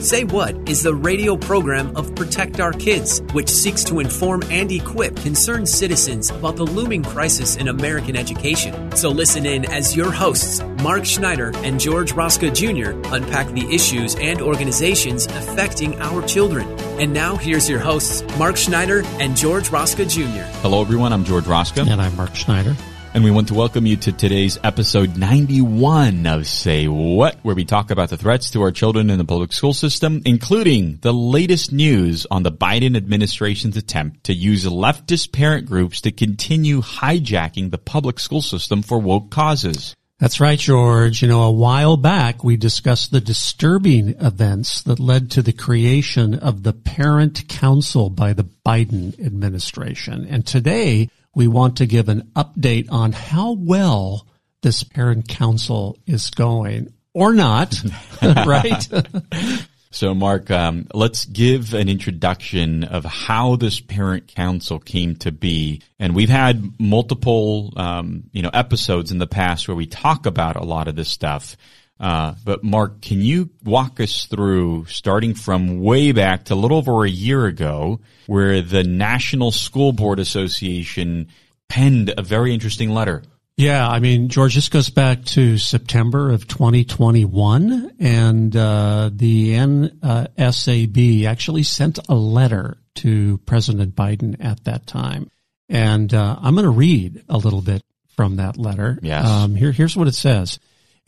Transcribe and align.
Say 0.00 0.24
What 0.24 0.68
is 0.68 0.82
the 0.82 0.94
radio 0.94 1.36
program 1.36 1.96
of 1.96 2.14
Protect 2.14 2.60
Our 2.60 2.72
Kids, 2.72 3.22
which 3.32 3.48
seeks 3.48 3.82
to 3.84 4.00
inform 4.00 4.42
and 4.50 4.70
equip 4.70 5.16
concerned 5.16 5.68
citizens 5.68 6.30
about 6.30 6.56
the 6.56 6.64
looming 6.64 7.02
crisis 7.02 7.56
in 7.56 7.68
American 7.68 8.14
education. 8.14 8.94
So 8.96 9.08
listen 9.08 9.46
in 9.46 9.64
as 9.72 9.96
your 9.96 10.10
hosts, 10.10 10.60
Mark 10.82 11.06
Schneider 11.06 11.52
and 11.58 11.80
George 11.80 12.12
Rosca 12.12 12.54
Jr., 12.54 12.90
unpack 13.14 13.48
the 13.48 13.66
issues 13.74 14.14
and 14.16 14.42
organizations 14.42 15.26
affecting 15.26 15.98
our 16.00 16.26
children. 16.26 16.68
And 17.00 17.14
now 17.14 17.36
here's 17.36 17.68
your 17.68 17.80
hosts, 17.80 18.22
Mark 18.38 18.56
Schneider 18.56 19.02
and 19.20 19.34
George 19.36 19.70
Rosca 19.70 20.08
Jr. 20.08 20.44
Hello, 20.60 20.82
everyone. 20.82 21.12
I'm 21.12 21.24
George 21.24 21.44
Rosca. 21.44 21.88
And 21.90 22.02
I'm 22.02 22.14
Mark 22.16 22.34
Schneider. 22.34 22.76
And 23.14 23.22
we 23.22 23.30
want 23.30 23.46
to 23.46 23.54
welcome 23.54 23.86
you 23.86 23.94
to 23.98 24.10
today's 24.10 24.58
episode 24.64 25.16
91 25.16 26.26
of 26.26 26.48
Say 26.48 26.88
What, 26.88 27.36
where 27.44 27.54
we 27.54 27.64
talk 27.64 27.92
about 27.92 28.10
the 28.10 28.16
threats 28.16 28.50
to 28.50 28.62
our 28.62 28.72
children 28.72 29.08
in 29.08 29.18
the 29.18 29.24
public 29.24 29.52
school 29.52 29.72
system, 29.72 30.20
including 30.24 30.98
the 31.00 31.12
latest 31.12 31.70
news 31.70 32.26
on 32.28 32.42
the 32.42 32.50
Biden 32.50 32.96
administration's 32.96 33.76
attempt 33.76 34.24
to 34.24 34.34
use 34.34 34.64
leftist 34.64 35.30
parent 35.30 35.66
groups 35.66 36.00
to 36.00 36.10
continue 36.10 36.82
hijacking 36.82 37.70
the 37.70 37.78
public 37.78 38.18
school 38.18 38.42
system 38.42 38.82
for 38.82 38.98
woke 38.98 39.30
causes. 39.30 39.94
That's 40.18 40.40
right, 40.40 40.58
George. 40.58 41.22
You 41.22 41.28
know, 41.28 41.42
a 41.42 41.52
while 41.52 41.96
back 41.96 42.42
we 42.42 42.56
discussed 42.56 43.12
the 43.12 43.20
disturbing 43.20 44.16
events 44.20 44.82
that 44.82 44.98
led 44.98 45.30
to 45.32 45.42
the 45.42 45.52
creation 45.52 46.34
of 46.34 46.64
the 46.64 46.72
Parent 46.72 47.46
Council 47.46 48.10
by 48.10 48.32
the 48.32 48.48
Biden 48.66 49.24
administration. 49.24 50.26
And 50.28 50.44
today 50.44 51.10
we 51.34 51.48
want 51.48 51.78
to 51.78 51.86
give 51.86 52.08
an 52.08 52.30
update 52.36 52.90
on 52.90 53.12
how 53.12 53.52
well 53.52 54.26
this 54.62 54.82
parent 54.82 55.28
council 55.28 55.98
is 56.06 56.30
going 56.30 56.92
or 57.12 57.34
not, 57.34 57.74
right? 58.22 58.88
So, 59.94 60.12
Mark, 60.12 60.50
um, 60.50 60.88
let's 60.92 61.24
give 61.24 61.72
an 61.72 61.88
introduction 61.88 62.82
of 62.82 63.04
how 63.04 63.54
this 63.54 63.78
parent 63.78 64.26
council 64.26 64.80
came 64.80 65.14
to 65.18 65.30
be. 65.30 65.82
And 66.00 66.16
we've 66.16 66.28
had 66.28 66.80
multiple, 66.80 67.72
um, 67.76 68.24
you 68.32 68.42
know, 68.42 68.50
episodes 68.52 69.12
in 69.12 69.18
the 69.18 69.28
past 69.28 69.68
where 69.68 69.76
we 69.76 69.86
talk 69.86 70.26
about 70.26 70.56
a 70.56 70.64
lot 70.64 70.88
of 70.88 70.96
this 70.96 71.08
stuff. 71.08 71.56
Uh, 72.00 72.34
but 72.44 72.64
Mark, 72.64 73.00
can 73.00 73.20
you 73.20 73.50
walk 73.64 74.00
us 74.00 74.26
through 74.26 74.84
starting 74.86 75.34
from 75.34 75.80
way 75.80 76.12
back 76.12 76.44
to 76.44 76.54
a 76.54 76.56
little 76.56 76.78
over 76.78 77.04
a 77.04 77.10
year 77.10 77.46
ago 77.46 78.00
where 78.26 78.60
the 78.60 78.82
National 78.82 79.52
School 79.52 79.92
Board 79.92 80.18
Association 80.18 81.28
penned 81.68 82.12
a 82.16 82.22
very 82.22 82.52
interesting 82.52 82.90
letter? 82.90 83.22
Yeah, 83.56 83.88
I 83.88 84.00
mean, 84.00 84.28
George, 84.28 84.56
this 84.56 84.68
goes 84.68 84.90
back 84.90 85.24
to 85.26 85.58
September 85.58 86.32
of 86.32 86.48
2021, 86.48 87.92
and 88.00 88.56
uh, 88.56 89.10
the 89.12 89.52
NSAB 89.52 91.24
actually 91.24 91.62
sent 91.62 92.00
a 92.08 92.14
letter 92.16 92.78
to 92.96 93.38
President 93.46 93.94
Biden 93.94 94.44
at 94.44 94.64
that 94.64 94.88
time. 94.88 95.30
And 95.68 96.12
uh, 96.12 96.36
I'm 96.42 96.54
going 96.54 96.64
to 96.64 96.70
read 96.70 97.22
a 97.28 97.38
little 97.38 97.62
bit 97.62 97.82
from 98.16 98.36
that 98.36 98.56
letter. 98.56 98.98
Yes. 99.02 99.24
Um, 99.24 99.54
here, 99.54 99.70
here's 99.70 99.96
what 99.96 100.08
it 100.08 100.14
says. 100.14 100.58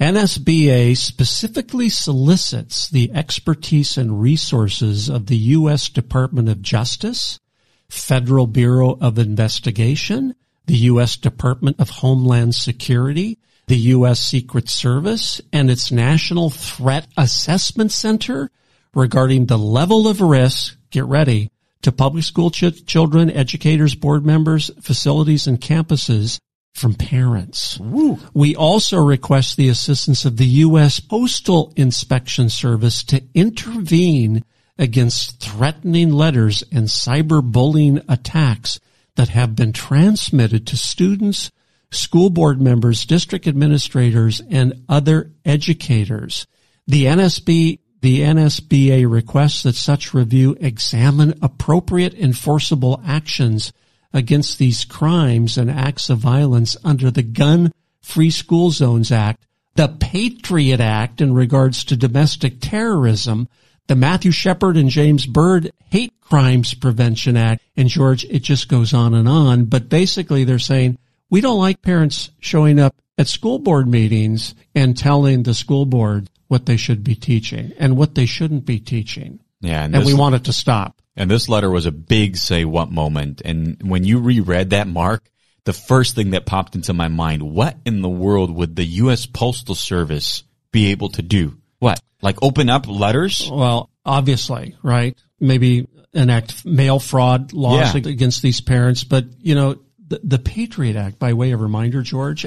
NSBA 0.00 0.94
specifically 0.94 1.88
solicits 1.88 2.90
the 2.90 3.10
expertise 3.14 3.96
and 3.96 4.20
resources 4.20 5.08
of 5.08 5.26
the 5.26 5.36
U.S. 5.36 5.88
Department 5.88 6.50
of 6.50 6.60
Justice, 6.60 7.40
Federal 7.88 8.46
Bureau 8.46 8.98
of 9.00 9.18
Investigation, 9.18 10.34
the 10.66 10.76
U.S. 10.76 11.16
Department 11.16 11.80
of 11.80 11.88
Homeland 11.88 12.54
Security, 12.54 13.38
the 13.68 13.76
U.S. 13.76 14.20
Secret 14.20 14.68
Service, 14.68 15.40
and 15.50 15.70
its 15.70 15.90
National 15.90 16.50
Threat 16.50 17.06
Assessment 17.16 17.90
Center 17.90 18.50
regarding 18.94 19.46
the 19.46 19.58
level 19.58 20.08
of 20.08 20.20
risk, 20.20 20.76
get 20.90 21.06
ready, 21.06 21.50
to 21.80 21.90
public 21.90 22.24
school 22.24 22.50
ch- 22.50 22.84
children, 22.84 23.30
educators, 23.30 23.94
board 23.94 24.26
members, 24.26 24.70
facilities, 24.82 25.46
and 25.46 25.58
campuses 25.58 26.38
from 26.76 26.94
parents. 26.94 27.78
Woo. 27.80 28.18
We 28.34 28.54
also 28.54 28.98
request 28.98 29.56
the 29.56 29.68
assistance 29.68 30.24
of 30.24 30.36
the 30.36 30.46
U.S. 30.46 31.00
Postal 31.00 31.72
Inspection 31.74 32.50
Service 32.50 33.02
to 33.04 33.22
intervene 33.34 34.44
against 34.78 35.40
threatening 35.40 36.12
letters 36.12 36.62
and 36.70 36.86
cyberbullying 36.86 38.04
attacks 38.08 38.78
that 39.14 39.30
have 39.30 39.56
been 39.56 39.72
transmitted 39.72 40.66
to 40.66 40.76
students, 40.76 41.50
school 41.90 42.28
board 42.28 42.60
members, 42.60 43.06
district 43.06 43.46
administrators, 43.46 44.42
and 44.50 44.84
other 44.88 45.32
educators. 45.44 46.46
The 46.86 47.06
NSB 47.06 47.78
the 48.02 48.20
NSBA 48.20 49.10
requests 49.10 49.62
that 49.62 49.74
such 49.74 50.14
review 50.14 50.56
examine 50.60 51.34
appropriate 51.42 52.14
enforceable 52.14 53.00
actions 53.04 53.72
against 54.12 54.58
these 54.58 54.84
crimes 54.84 55.58
and 55.58 55.70
acts 55.70 56.10
of 56.10 56.18
violence 56.18 56.76
under 56.84 57.10
the 57.10 57.22
Gun 57.22 57.72
Free 58.00 58.30
School 58.30 58.70
Zones 58.70 59.10
Act, 59.10 59.44
the 59.74 59.88
Patriot 59.88 60.80
Act 60.80 61.20
in 61.20 61.34
regards 61.34 61.84
to 61.84 61.96
domestic 61.96 62.60
terrorism, 62.60 63.48
the 63.88 63.96
Matthew 63.96 64.30
Shepard 64.30 64.76
and 64.76 64.88
James 64.88 65.26
Byrd 65.26 65.70
Hate 65.90 66.12
Crimes 66.20 66.74
Prevention 66.74 67.36
Act, 67.36 67.62
and 67.76 67.88
George, 67.88 68.24
it 68.24 68.42
just 68.42 68.68
goes 68.68 68.92
on 68.92 69.14
and 69.14 69.28
on. 69.28 69.64
But 69.64 69.88
basically 69.88 70.44
they're 70.44 70.58
saying, 70.58 70.98
we 71.30 71.40
don't 71.40 71.58
like 71.58 71.82
parents 71.82 72.30
showing 72.40 72.78
up 72.78 72.94
at 73.18 73.28
school 73.28 73.58
board 73.58 73.88
meetings 73.88 74.54
and 74.74 74.96
telling 74.96 75.42
the 75.42 75.54
school 75.54 75.86
board 75.86 76.30
what 76.48 76.66
they 76.66 76.76
should 76.76 77.02
be 77.02 77.14
teaching 77.14 77.72
and 77.78 77.96
what 77.96 78.14
they 78.14 78.26
shouldn't 78.26 78.64
be 78.64 78.78
teaching. 78.78 79.40
Yeah. 79.66 79.84
And, 79.84 79.94
this- 79.94 80.06
we 80.06 80.14
want 80.14 80.34
it 80.34 80.44
to 80.44 80.52
stop. 80.52 81.00
And 81.18 81.30
this 81.30 81.48
letter 81.48 81.70
was 81.70 81.86
a 81.86 81.92
big 81.92 82.36
say 82.36 82.64
what 82.66 82.90
moment. 82.90 83.40
And 83.44 83.78
when 83.82 84.04
you 84.04 84.18
reread 84.20 84.70
that, 84.70 84.86
Mark, 84.86 85.30
the 85.64 85.72
first 85.72 86.14
thing 86.14 86.30
that 86.32 86.44
popped 86.44 86.74
into 86.74 86.92
my 86.92 87.08
mind, 87.08 87.42
what 87.42 87.76
in 87.86 88.02
the 88.02 88.08
world 88.08 88.50
would 88.50 88.76
the 88.76 88.84
U.S. 88.84 89.24
Postal 89.24 89.74
Service 89.74 90.42
be 90.72 90.90
able 90.90 91.08
to 91.10 91.22
do? 91.22 91.56
What? 91.78 92.00
Like 92.20 92.36
open 92.42 92.68
up 92.68 92.86
letters? 92.86 93.48
Well, 93.50 93.88
obviously, 94.04 94.76
right? 94.82 95.16
Maybe 95.40 95.88
enact 96.12 96.64
mail 96.66 96.98
fraud 96.98 97.52
laws 97.54 97.94
Yeah. 97.94 98.10
against 98.10 98.42
these 98.42 98.60
parents, 98.60 99.04
but 99.04 99.24
you 99.40 99.54
know, 99.54 99.76
the, 100.06 100.20
the 100.22 100.38
Patriot 100.38 100.96
Act, 100.96 101.18
by 101.18 101.32
way 101.32 101.52
of 101.52 101.60
reminder, 101.60 102.02
George, 102.02 102.46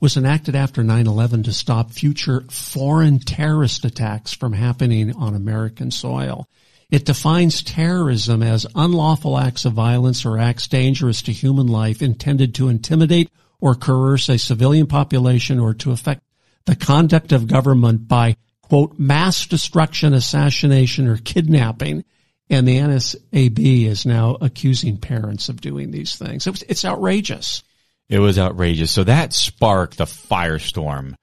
was 0.00 0.16
enacted 0.16 0.54
after 0.54 0.82
9-11 0.82 1.44
to 1.44 1.52
stop 1.52 1.90
future 1.90 2.44
foreign 2.50 3.18
terrorist 3.18 3.84
attacks 3.84 4.32
from 4.32 4.52
happening 4.52 5.14
on 5.16 5.34
American 5.34 5.90
soil. 5.90 6.46
It 6.90 7.04
defines 7.04 7.62
terrorism 7.62 8.42
as 8.42 8.66
unlawful 8.74 9.38
acts 9.38 9.64
of 9.64 9.72
violence 9.72 10.24
or 10.24 10.38
acts 10.38 10.68
dangerous 10.68 11.22
to 11.22 11.32
human 11.32 11.66
life 11.66 12.00
intended 12.00 12.54
to 12.56 12.68
intimidate 12.68 13.30
or 13.60 13.74
coerce 13.74 14.28
a 14.28 14.38
civilian 14.38 14.86
population 14.86 15.58
or 15.58 15.74
to 15.74 15.90
affect 15.90 16.22
the 16.64 16.76
conduct 16.76 17.32
of 17.32 17.48
government 17.48 18.06
by, 18.06 18.36
quote, 18.62 18.98
mass 18.98 19.46
destruction, 19.46 20.12
assassination, 20.12 21.08
or 21.08 21.16
kidnapping. 21.16 22.04
And 22.48 22.68
the 22.68 22.78
NSAB 22.78 23.86
is 23.86 24.06
now 24.06 24.36
accusing 24.40 24.98
parents 24.98 25.48
of 25.48 25.60
doing 25.60 25.90
these 25.90 26.14
things. 26.14 26.46
It 26.46 26.50
was, 26.50 26.62
it's 26.62 26.84
outrageous. 26.84 27.64
It 28.08 28.20
was 28.20 28.38
outrageous. 28.38 28.92
So 28.92 29.02
that 29.02 29.32
sparked 29.32 29.98
the 29.98 30.04
firestorm. 30.04 31.14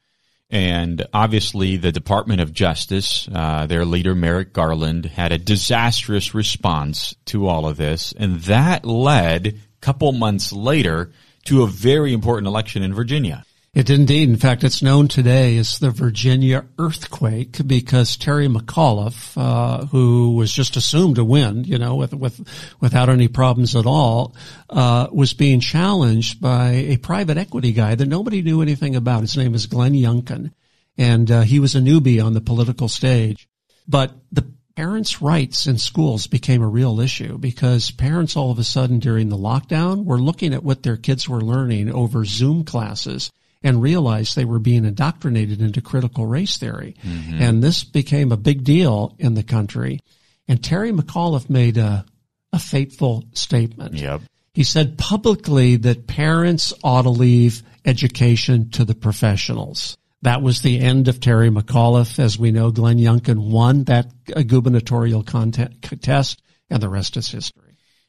And 0.54 1.08
obviously 1.16 1.78
the 1.78 1.92
Department 1.92 2.40
of 2.40 2.54
Justice, 2.54 3.28
uh, 3.34 3.66
their 3.66 3.86
leader 3.86 4.14
Merrick 4.14 4.54
Garland 4.54 5.06
had 5.06 5.32
a 5.32 5.40
disastrous 5.40 6.36
response 6.36 7.16
to 7.26 7.48
all 7.48 7.68
of 7.68 7.78
this. 7.78 8.14
And 8.16 8.40
that 8.42 8.86
led 8.86 9.48
a 9.48 9.56
couple 9.82 10.12
months 10.12 10.54
later 10.54 11.12
to 11.46 11.64
a 11.64 11.68
very 11.68 12.14
important 12.14 12.46
election 12.46 12.84
in 12.84 12.94
Virginia. 12.94 13.44
It 13.74 13.88
did 13.88 14.02
indeed. 14.02 14.30
In 14.30 14.36
fact, 14.36 14.64
it's 14.64 14.84
known 14.84 15.08
today 15.08 15.58
as 15.58 15.80
the 15.80 15.90
Virginia 15.90 16.64
earthquake 16.78 17.58
because 17.66 18.18
Terry 18.18 18.48
McAuliffe, 18.48 19.36
uh, 19.36 19.88
who 19.88 20.36
was 20.36 20.54
just 20.54 20.78
assumed 20.78 21.16
to 21.16 21.26
win, 21.26 21.64
you 21.64 21.80
know, 21.80 21.96
with, 21.96 22.14
with, 22.14 22.40
without 22.80 23.10
any 23.10 23.28
problems 23.28 23.76
at 23.76 23.88
all, 23.88 24.36
uh, 24.70 25.08
was 25.12 25.34
being 25.34 25.60
challenged 25.60 26.40
by 26.40 26.70
a 26.70 26.98
private 26.98 27.38
equity 27.38 27.74
guy 27.74 27.96
that 27.96 28.06
nobody 28.06 28.44
knew 28.44 28.62
anything 28.62 28.96
about. 28.96 29.22
His 29.22 29.36
name 29.36 29.56
is 29.56 29.66
Glenn 29.66 29.94
Youngkin. 29.94 30.52
And, 30.96 31.32
uh, 31.32 31.42
he 31.42 31.60
was 31.60 31.74
a 31.74 31.80
newbie 31.80 32.24
on 32.24 32.34
the 32.34 32.42
political 32.42 32.88
stage. 32.88 33.50
But 33.88 34.12
the 34.32 34.46
parents' 34.76 35.20
rights 35.20 35.66
in 35.66 35.80
schools 35.80 36.28
became 36.28 36.62
a 36.62 36.68
real 36.68 37.00
issue 37.00 37.40
because 37.40 37.90
parents 37.90 38.38
all 38.38 38.52
of 38.52 38.60
a 38.60 38.64
sudden 38.64 39.00
during 39.00 39.30
the 39.30 39.38
lockdown 39.38 40.06
were 40.06 40.22
looking 40.22 40.54
at 40.54 40.64
what 40.64 40.84
their 40.84 40.98
kids 40.98 41.28
were 41.28 41.42
learning 41.42 41.92
over 41.92 42.24
Zoom 42.24 42.66
classes 42.66 43.32
and 43.64 43.82
realized 43.82 44.36
they 44.36 44.46
were 44.46 44.60
being 44.60 44.86
indoctrinated 44.86 45.62
into 45.62 45.82
critical 45.82 46.26
race 46.26 46.58
theory. 46.58 46.96
Mm-hmm. 47.04 47.42
And 47.42 47.64
this 47.64 47.84
became 47.84 48.32
a 48.32 48.38
big 48.38 48.64
deal 48.64 49.16
in 49.18 49.34
the 49.34 49.44
country. 49.44 50.00
And 50.48 50.62
Terry 50.62 50.92
McAuliffe 50.92 51.50
made 51.50 51.78
a, 51.78 52.06
a 52.52 52.60
fateful 52.60 53.24
statement. 53.34 53.96
Yep. 53.96 54.22
He 54.54 54.64
said 54.64 54.98
publicly 54.98 55.78
that 55.78 56.06
parents 56.06 56.74
ought 56.84 57.04
to 57.04 57.10
leave 57.10 57.64
education 57.86 58.70
to 58.72 58.86
the 58.86 58.94
professionals. 58.94 59.98
That 60.22 60.42
was 60.42 60.62
the 60.62 60.80
end 60.80 61.08
of 61.08 61.20
Terry 61.20 61.50
McAuliffe. 61.50 62.20
As 62.20 62.38
we 62.38 62.52
know, 62.52 62.72
Glenn 62.72 62.98
Youngkin 62.98 63.50
won 63.50 63.86
that 63.86 64.12
gubernatorial 64.26 65.24
contest, 65.24 66.42
and 66.70 66.84
the 66.84 66.90
rest 66.90 67.18
is 67.18 67.30
history. 67.30 67.63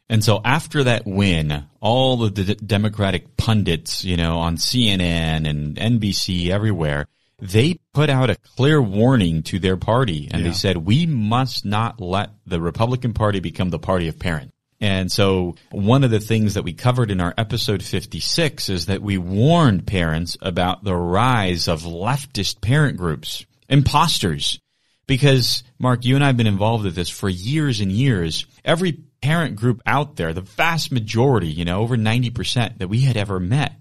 And 0.09 0.23
so 0.23 0.41
after 0.45 0.85
that 0.85 1.07
win, 1.07 1.65
all 1.81 2.25
of 2.25 2.35
the 2.35 2.55
Democratic 2.55 3.37
pundits, 3.37 4.05
you 4.05 4.17
know, 4.17 4.39
on 4.39 4.57
CNN 4.57 5.49
and 5.49 5.77
NBC 5.77 6.51
everywhere, 6.51 7.07
they 7.41 7.79
put 7.93 8.11
out 8.11 8.31
a 8.31 8.37
clear 8.57 8.81
warning 8.81 9.43
to 9.45 9.59
their 9.59 9.77
party 9.77 10.29
and 10.31 10.43
yeah. 10.43 10.49
they 10.49 10.55
said, 10.55 10.77
we 10.77 11.07
must 11.07 11.65
not 11.65 12.01
let 12.01 12.31
the 12.47 12.61
Republican 12.61 13.13
Party 13.13 13.41
become 13.41 13.71
the 13.71 13.79
party 13.79 14.09
of 14.09 14.19
parents. 14.19 14.53
And 14.81 15.11
so 15.11 15.55
one 15.71 16.05
of 16.05 16.11
the 16.11 16.21
things 16.21 16.55
that 16.55 16.63
we 16.63 16.75
covered 16.75 17.11
in 17.11 17.21
our 17.21 17.33
episode 17.39 17.83
56 17.83 18.69
is 18.69 18.87
that 18.87 19.01
we 19.01 19.17
warned 19.17 19.87
parents 19.87 20.37
about 20.43 20.85
the 20.85 20.95
rise 20.95 21.69
of 21.69 21.83
leftist 21.83 22.61
parent 22.61 22.99
groups, 22.99 23.47
imposters. 23.69 24.61
Because 25.07 25.63
Mark, 25.79 26.05
you 26.05 26.15
and 26.17 26.25
I 26.25 26.29
have 26.29 26.37
been 26.37 26.47
involved 26.47 26.85
with 26.85 26.95
this 26.95 27.11
for 27.11 27.29
years 27.29 27.81
and 27.81 27.93
years. 27.93 28.47
Every 28.65 28.93
parent 29.25 29.57
group 29.57 29.81
out 29.87 30.17
there, 30.17 30.35
the 30.35 30.43
vast 30.43 30.93
majority, 30.93 31.49
you 31.49 31.65
know, 31.65 31.81
over 31.81 31.97
90% 31.97 32.77
that 32.77 32.89
we 32.89 33.01
had 33.01 33.17
ever 33.17 33.41
met 33.41 33.73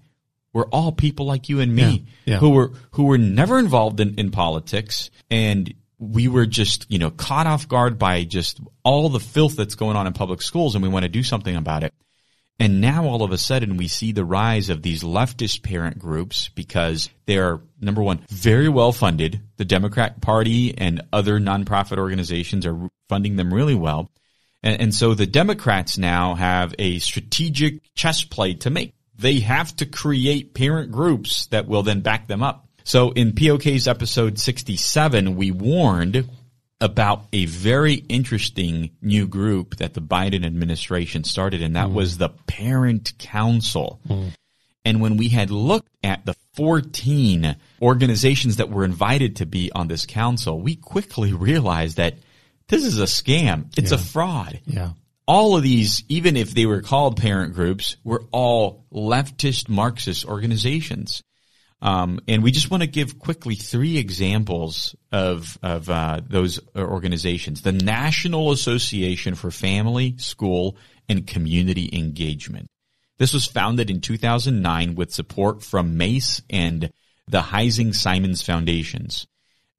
were 0.54 0.66
all 0.68 0.90
people 0.90 1.26
like 1.26 1.50
you 1.50 1.60
and 1.60 1.74
me 1.74 2.06
yeah, 2.24 2.34
yeah. 2.34 2.38
who 2.38 2.48
were, 2.48 2.72
who 2.92 3.04
were 3.04 3.18
never 3.18 3.58
involved 3.58 4.00
in, 4.00 4.14
in 4.14 4.30
politics 4.30 5.10
and 5.30 5.74
we 5.98 6.28
were 6.28 6.46
just, 6.46 6.90
you 6.90 6.98
know, 6.98 7.10
caught 7.10 7.46
off 7.46 7.68
guard 7.68 7.98
by 7.98 8.24
just 8.24 8.58
all 8.84 9.10
the 9.10 9.20
filth 9.20 9.54
that's 9.54 9.74
going 9.74 9.98
on 9.98 10.06
in 10.06 10.14
public 10.14 10.40
schools 10.40 10.74
and 10.74 10.82
we 10.82 10.88
want 10.88 11.02
to 11.02 11.10
do 11.10 11.22
something 11.22 11.56
about 11.56 11.84
it. 11.84 11.92
And 12.58 12.80
now 12.80 13.04
all 13.04 13.22
of 13.22 13.30
a 13.30 13.36
sudden 13.36 13.76
we 13.76 13.86
see 13.86 14.12
the 14.12 14.24
rise 14.24 14.70
of 14.70 14.80
these 14.80 15.02
leftist 15.02 15.62
parent 15.62 15.98
groups 15.98 16.48
because 16.54 17.10
they're 17.26 17.60
number 17.82 18.02
one, 18.02 18.24
very 18.30 18.70
well 18.70 18.92
funded. 18.92 19.42
The 19.58 19.66
Democrat 19.66 20.22
party 20.22 20.74
and 20.78 21.02
other 21.12 21.38
nonprofit 21.38 21.98
organizations 21.98 22.64
are 22.64 22.88
funding 23.10 23.36
them 23.36 23.52
really 23.52 23.74
well. 23.74 24.10
And, 24.64 24.80
and 24.80 24.94
so 24.94 25.14
the 25.14 25.26
Democrats 25.26 25.96
now 25.96 26.34
have 26.34 26.74
a 26.78 26.98
strategic 26.98 27.94
chess 27.94 28.24
play 28.24 28.54
to 28.54 28.70
make. 28.70 28.92
They 29.16 29.40
have 29.40 29.76
to 29.76 29.86
create 29.86 30.54
parent 30.54 30.90
groups 30.90 31.46
that 31.48 31.68
will 31.68 31.84
then 31.84 32.00
back 32.00 32.26
them 32.26 32.42
up. 32.42 32.66
So 32.82 33.12
in 33.12 33.34
POK's 33.34 33.86
episode 33.86 34.38
67, 34.38 35.36
we 35.36 35.52
warned 35.52 36.28
about 36.80 37.26
a 37.32 37.46
very 37.46 37.94
interesting 37.94 38.90
new 39.00 39.28
group 39.28 39.76
that 39.76 39.94
the 39.94 40.02
Biden 40.02 40.44
administration 40.44 41.24
started, 41.24 41.62
and 41.62 41.76
that 41.76 41.88
mm. 41.88 41.94
was 41.94 42.18
the 42.18 42.30
Parent 42.46 43.16
Council. 43.18 44.00
Mm. 44.08 44.32
And 44.84 45.00
when 45.00 45.16
we 45.16 45.28
had 45.28 45.50
looked 45.50 45.88
at 46.02 46.26
the 46.26 46.34
14 46.54 47.56
organizations 47.80 48.56
that 48.56 48.68
were 48.68 48.84
invited 48.84 49.36
to 49.36 49.46
be 49.46 49.72
on 49.72 49.88
this 49.88 50.04
council, 50.04 50.60
we 50.60 50.76
quickly 50.76 51.32
realized 51.32 51.96
that 51.96 52.16
this 52.68 52.84
is 52.84 52.98
a 52.98 53.04
scam. 53.04 53.76
It's 53.76 53.90
yeah. 53.90 53.98
a 53.98 54.00
fraud. 54.00 54.60
Yeah. 54.66 54.90
All 55.26 55.56
of 55.56 55.62
these, 55.62 56.04
even 56.08 56.36
if 56.36 56.52
they 56.54 56.66
were 56.66 56.82
called 56.82 57.20
parent 57.20 57.54
groups, 57.54 57.96
were 58.04 58.24
all 58.30 58.84
leftist 58.92 59.68
Marxist 59.68 60.26
organizations. 60.26 61.22
Um, 61.80 62.20
and 62.26 62.42
we 62.42 62.50
just 62.50 62.70
want 62.70 62.82
to 62.82 62.86
give 62.86 63.18
quickly 63.18 63.54
three 63.54 63.98
examples 63.98 64.94
of 65.12 65.58
of 65.62 65.90
uh, 65.90 66.20
those 66.26 66.58
organizations: 66.74 67.60
the 67.60 67.72
National 67.72 68.52
Association 68.52 69.34
for 69.34 69.50
Family, 69.50 70.16
School, 70.16 70.78
and 71.08 71.26
Community 71.26 71.90
Engagement. 71.92 72.68
This 73.18 73.34
was 73.34 73.46
founded 73.46 73.90
in 73.90 74.00
2009 74.00 74.94
with 74.94 75.12
support 75.12 75.62
from 75.62 75.96
Mace 75.96 76.40
and 76.48 76.90
the 77.28 77.40
Heising 77.40 77.94
Simons 77.94 78.42
Foundations. 78.42 79.26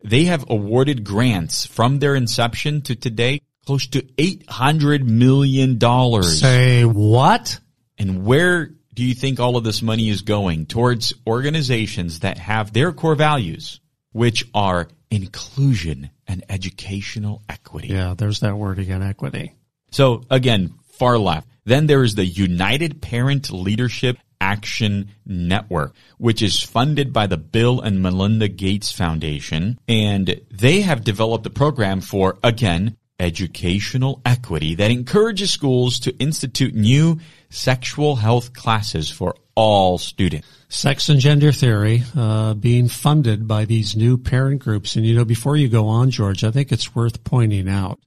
They 0.06 0.26
have 0.26 0.46
awarded 0.50 1.04
grants 1.04 1.66
from 1.66 2.00
their 2.00 2.16
inception 2.16 2.82
to 2.84 2.96
today 2.96 3.42
close 3.66 3.88
to 3.88 4.02
$800 4.04 5.04
million. 5.04 5.80
Say 6.24 6.86
what? 6.86 7.60
And 7.98 8.26
where 8.26 8.70
do 8.94 9.04
you 9.04 9.16
think 9.16 9.40
all 9.40 9.58
of 9.58 9.64
this 9.64 9.82
money 9.82 10.10
is 10.10 10.22
going? 10.22 10.68
Towards 10.68 11.14
organizations 11.26 12.20
that 12.20 12.38
have 12.38 12.72
their 12.72 12.92
core 12.92 13.16
values, 13.16 13.80
which 14.12 14.46
are 14.54 14.88
inclusion 15.10 16.12
and 16.28 16.44
educational 16.50 17.42
equity. 17.50 17.90
Yeah, 17.90 18.14
there's 18.18 18.42
that 18.42 18.58
word 18.58 18.80
again, 18.80 19.02
equity. 19.02 19.54
So 19.92 20.24
again, 20.30 20.76
far 20.94 21.18
left. 21.18 21.48
Then 21.66 21.88
there 21.88 22.04
is 22.04 22.16
the 22.16 22.26
United 22.26 23.02
Parent 23.02 23.52
Leadership 23.52 24.18
Action 24.46 25.10
Network, 25.26 25.96
which 26.20 26.44
is 26.44 26.62
funded 26.62 27.12
by 27.12 27.26
the 27.26 27.38
Bill 27.38 27.82
and 27.82 28.00
Melinda 28.00 28.48
Gates 28.48 28.92
Foundation. 28.92 29.80
And 29.88 30.40
they 30.52 30.82
have 30.82 31.04
developed 31.04 31.48
a 31.48 31.50
program 31.50 32.00
for, 32.00 32.38
again, 32.44 32.96
educational 33.20 34.22
equity 34.24 34.76
that 34.76 34.92
encourages 34.92 35.52
schools 35.52 36.00
to 36.02 36.16
institute 36.18 36.76
new 36.76 37.20
sexual 37.50 38.18
health 38.18 38.54
classes 38.54 39.10
for 39.10 39.36
all 39.56 39.98
students. 39.98 40.48
Sex 40.70 41.10
and 41.10 41.20
gender 41.20 41.52
theory 41.52 42.04
uh, 42.16 42.54
being 42.54 42.88
funded 42.88 43.48
by 43.48 43.66
these 43.66 43.96
new 43.96 44.16
parent 44.16 44.62
groups. 44.62 44.96
And 44.96 45.06
you 45.06 45.16
know, 45.16 45.26
before 45.26 45.56
you 45.56 45.70
go 45.70 45.88
on, 45.88 46.12
George, 46.12 46.44
I 46.44 46.52
think 46.52 46.72
it's 46.72 46.94
worth 46.94 47.24
pointing 47.24 47.68
out 47.68 48.00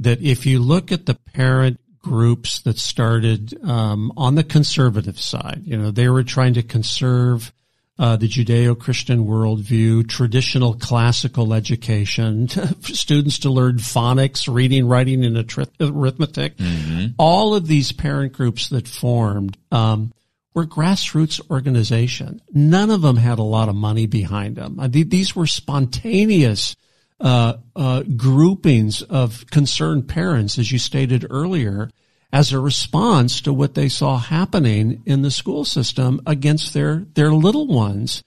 that 0.00 0.20
if 0.22 0.44
you 0.44 0.58
look 0.58 0.90
at 0.90 1.06
the 1.06 1.14
parent 1.14 1.78
groups 2.08 2.60
that 2.62 2.78
started 2.78 3.58
um, 3.64 4.12
on 4.16 4.34
the 4.34 4.44
conservative 4.44 5.20
side. 5.20 5.62
You 5.64 5.76
know, 5.76 5.90
they 5.90 6.08
were 6.08 6.24
trying 6.24 6.54
to 6.54 6.62
conserve 6.62 7.52
uh, 7.98 8.16
the 8.16 8.28
Judeo-Christian 8.28 9.26
worldview, 9.26 10.08
traditional 10.08 10.74
classical 10.74 11.52
education, 11.52 12.48
students 12.82 13.40
to 13.40 13.50
learn 13.50 13.78
phonics, 13.78 14.52
reading, 14.52 14.86
writing, 14.86 15.24
and 15.24 15.36
arithmetic. 15.80 16.56
Mm-hmm. 16.56 17.06
All 17.18 17.54
of 17.54 17.66
these 17.66 17.90
parent 17.90 18.32
groups 18.32 18.68
that 18.68 18.86
formed 18.86 19.58
um, 19.72 20.12
were 20.54 20.64
grassroots 20.64 21.40
organization. 21.50 22.40
None 22.52 22.90
of 22.90 23.02
them 23.02 23.16
had 23.16 23.38
a 23.38 23.42
lot 23.42 23.68
of 23.68 23.74
money 23.74 24.06
behind 24.06 24.56
them. 24.56 24.78
Uh, 24.78 24.88
these 24.90 25.34
were 25.34 25.46
spontaneous 25.46 26.76
uh, 27.20 27.54
uh, 27.74 28.02
groupings 28.16 29.02
of 29.02 29.44
concerned 29.50 30.08
parents, 30.08 30.58
as 30.58 30.70
you 30.70 30.78
stated 30.78 31.26
earlier, 31.30 31.90
as 32.32 32.52
a 32.52 32.60
response 32.60 33.40
to 33.40 33.52
what 33.52 33.74
they 33.74 33.88
saw 33.88 34.18
happening 34.18 35.02
in 35.06 35.22
the 35.22 35.30
school 35.30 35.64
system 35.64 36.20
against 36.26 36.74
their, 36.74 37.06
their 37.14 37.32
little 37.32 37.66
ones. 37.66 38.22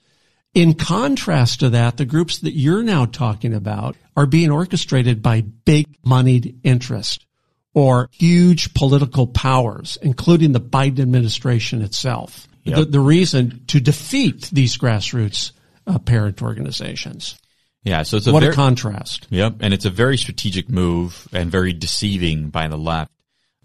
In 0.54 0.74
contrast 0.74 1.60
to 1.60 1.70
that, 1.70 1.96
the 1.96 2.04
groups 2.04 2.38
that 2.40 2.54
you're 2.54 2.82
now 2.82 3.06
talking 3.06 3.54
about 3.54 3.96
are 4.16 4.26
being 4.26 4.50
orchestrated 4.50 5.22
by 5.22 5.40
big 5.40 5.86
moneyed 6.04 6.60
interest 6.62 7.24
or 7.74 8.10
huge 8.12 8.74
political 8.74 9.26
powers, 9.26 9.96
including 10.02 10.52
the 10.52 10.60
Biden 10.60 11.00
administration 11.00 11.80
itself. 11.80 12.46
Yep. 12.64 12.76
The, 12.76 12.84
the 12.84 13.00
reason 13.00 13.64
to 13.68 13.80
defeat 13.80 14.50
these 14.52 14.76
grassroots 14.76 15.52
uh, 15.86 15.98
parent 15.98 16.42
organizations. 16.42 17.38
Yeah, 17.84 18.04
so 18.04 18.16
it's 18.16 18.26
a 18.26 18.32
what 18.32 18.40
very, 18.40 18.52
a 18.52 18.56
contrast. 18.56 19.26
Yep, 19.30 19.56
and 19.60 19.74
it's 19.74 19.84
a 19.84 19.90
very 19.90 20.16
strategic 20.16 20.68
move 20.68 21.26
and 21.32 21.50
very 21.50 21.72
deceiving 21.72 22.50
by 22.50 22.68
the 22.68 22.78
left. 22.78 23.10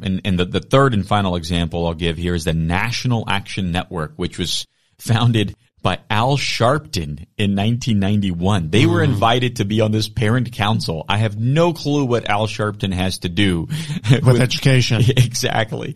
And, 0.02 0.22
and 0.26 0.40
the, 0.40 0.46
the 0.46 0.60
third 0.60 0.94
and 0.94 1.08
final 1.08 1.36
example 1.36 1.88
I'll 1.88 1.94
give 1.94 2.18
here 2.18 2.36
is 2.36 2.44
the 2.44 2.54
National 2.54 3.24
Action 3.28 3.72
Network, 3.72 4.14
which 4.16 4.38
was 4.38 4.66
founded 5.00 5.56
by 5.82 6.00
Al 6.10 6.38
Sharpton 6.38 7.26
in 7.38 7.56
1991. 7.56 8.70
They 8.70 8.84
mm. 8.84 8.92
were 8.92 9.04
invited 9.04 9.58
to 9.58 9.66
be 9.66 9.82
on 9.82 9.92
this 9.92 10.10
parent 10.10 10.52
council. 10.52 11.06
I 11.08 11.18
have 11.18 11.38
no 11.38 11.74
clue 11.74 12.06
what 12.06 12.30
Al 12.30 12.48
Sharpton 12.48 12.94
has 12.94 13.20
to 13.20 13.30
do 13.30 13.68
with, 14.12 14.24
with 14.24 14.42
education. 14.42 15.02
Exactly. 15.18 15.96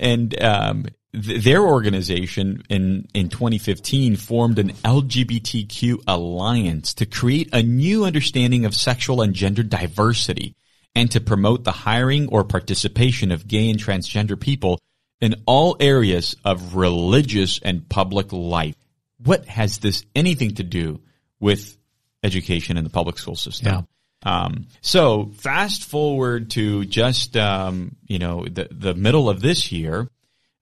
and 0.00 0.40
um, 0.42 0.86
th- 1.14 1.42
their 1.42 1.62
organization 1.62 2.62
in 2.68 3.08
in 3.14 3.28
2015 3.28 4.16
formed 4.16 4.58
an 4.58 4.72
LGBTQ 4.72 6.02
alliance 6.06 6.94
to 6.94 7.06
create 7.06 7.50
a 7.52 7.62
new 7.62 8.04
understanding 8.04 8.64
of 8.64 8.74
sexual 8.74 9.22
and 9.22 9.34
gender 9.34 9.62
diversity 9.62 10.54
and 10.94 11.10
to 11.10 11.20
promote 11.20 11.64
the 11.64 11.72
hiring 11.72 12.28
or 12.28 12.44
participation 12.44 13.32
of 13.32 13.48
gay 13.48 13.70
and 13.70 13.78
transgender 13.78 14.38
people 14.38 14.78
in 15.20 15.36
all 15.46 15.76
areas 15.80 16.36
of 16.44 16.74
religious 16.74 17.60
and 17.62 17.88
public 17.88 18.32
life. 18.32 18.74
What 19.18 19.46
has 19.46 19.78
this 19.78 20.04
anything 20.14 20.56
to 20.56 20.64
do 20.64 21.00
with 21.38 21.76
education 22.22 22.76
in 22.76 22.84
the 22.84 22.90
public 22.90 23.18
school 23.18 23.36
system? 23.36 23.66
Yeah. 23.66 23.82
Um, 24.24 24.66
so 24.80 25.32
fast 25.36 25.84
forward 25.84 26.50
to 26.50 26.84
just 26.84 27.36
um, 27.36 27.96
you 28.06 28.18
know 28.18 28.44
the 28.44 28.68
the 28.70 28.94
middle 28.94 29.28
of 29.28 29.40
this 29.40 29.72
year, 29.72 30.08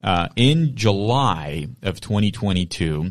uh, 0.03 0.29
in 0.37 0.77
July 0.77 1.69
of 1.83 2.01
2022, 2.01 3.11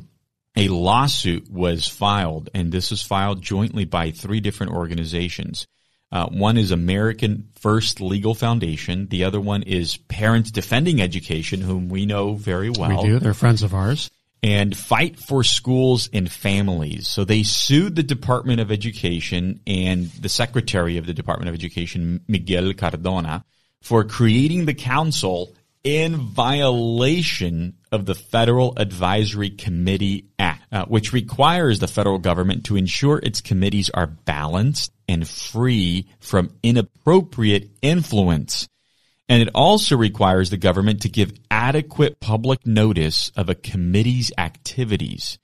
a 0.55 0.67
lawsuit 0.67 1.49
was 1.49 1.87
filed, 1.87 2.49
and 2.53 2.71
this 2.71 2.91
was 2.91 3.01
filed 3.01 3.41
jointly 3.41 3.85
by 3.85 4.11
three 4.11 4.39
different 4.39 4.73
organizations. 4.73 5.67
Uh, 6.11 6.27
one 6.27 6.57
is 6.57 6.71
American 6.71 7.49
First 7.59 8.01
Legal 8.01 8.33
Foundation. 8.33 9.07
The 9.07 9.23
other 9.25 9.39
one 9.39 9.61
is 9.63 9.97
Parents 9.97 10.49
Defending 10.49 11.01
Education, 11.01 11.61
whom 11.61 11.87
we 11.87 12.05
know 12.07 12.33
very 12.33 12.71
well. 12.71 13.03
We 13.03 13.09
do. 13.09 13.19
They're 13.19 13.35
friends 13.35 13.61
of 13.61 13.75
ours. 13.75 14.09
And 14.41 14.75
Fight 14.75 15.19
for 15.19 15.43
Schools 15.43 16.09
and 16.11 16.31
Families. 16.31 17.07
So 17.07 17.25
they 17.25 17.43
sued 17.43 17.95
the 17.95 18.03
Department 18.03 18.61
of 18.61 18.71
Education 18.71 19.59
and 19.67 20.09
the 20.11 20.29
Secretary 20.29 20.97
of 20.97 21.05
the 21.05 21.13
Department 21.13 21.49
of 21.49 21.55
Education, 21.55 22.21
Miguel 22.27 22.73
Cardona, 22.73 23.43
for 23.81 24.03
creating 24.05 24.65
the 24.65 24.73
council 24.73 25.53
in 25.89 26.17
violation 26.17 27.73
of 27.91 28.05
the 28.05 28.13
Federal 28.13 28.73
Advisory 28.77 29.49
Committee 29.49 30.27
Act, 30.37 30.61
uh, 30.71 30.85
which 30.85 31.13
requires 31.13 31.79
the 31.79 31.87
federal 31.87 32.19
government 32.19 32.65
to 32.65 32.75
ensure 32.75 33.17
its 33.17 33.41
committees 33.41 33.89
are 33.89 34.05
balanced 34.05 34.91
and 35.07 35.27
free 35.27 36.07
from 36.19 36.51
inappropriate 36.61 37.71
influence. 37.81 38.67
And 39.27 39.41
it 39.41 39.49
also 39.55 39.97
requires 39.97 40.51
the 40.51 40.57
government 40.57 41.01
to 41.01 41.09
give 41.09 41.33
adequate 41.49 42.19
public 42.19 42.67
notice 42.67 43.31
of 43.35 43.49
a 43.49 43.55
committee's 43.55 44.31
activities. 44.37 45.39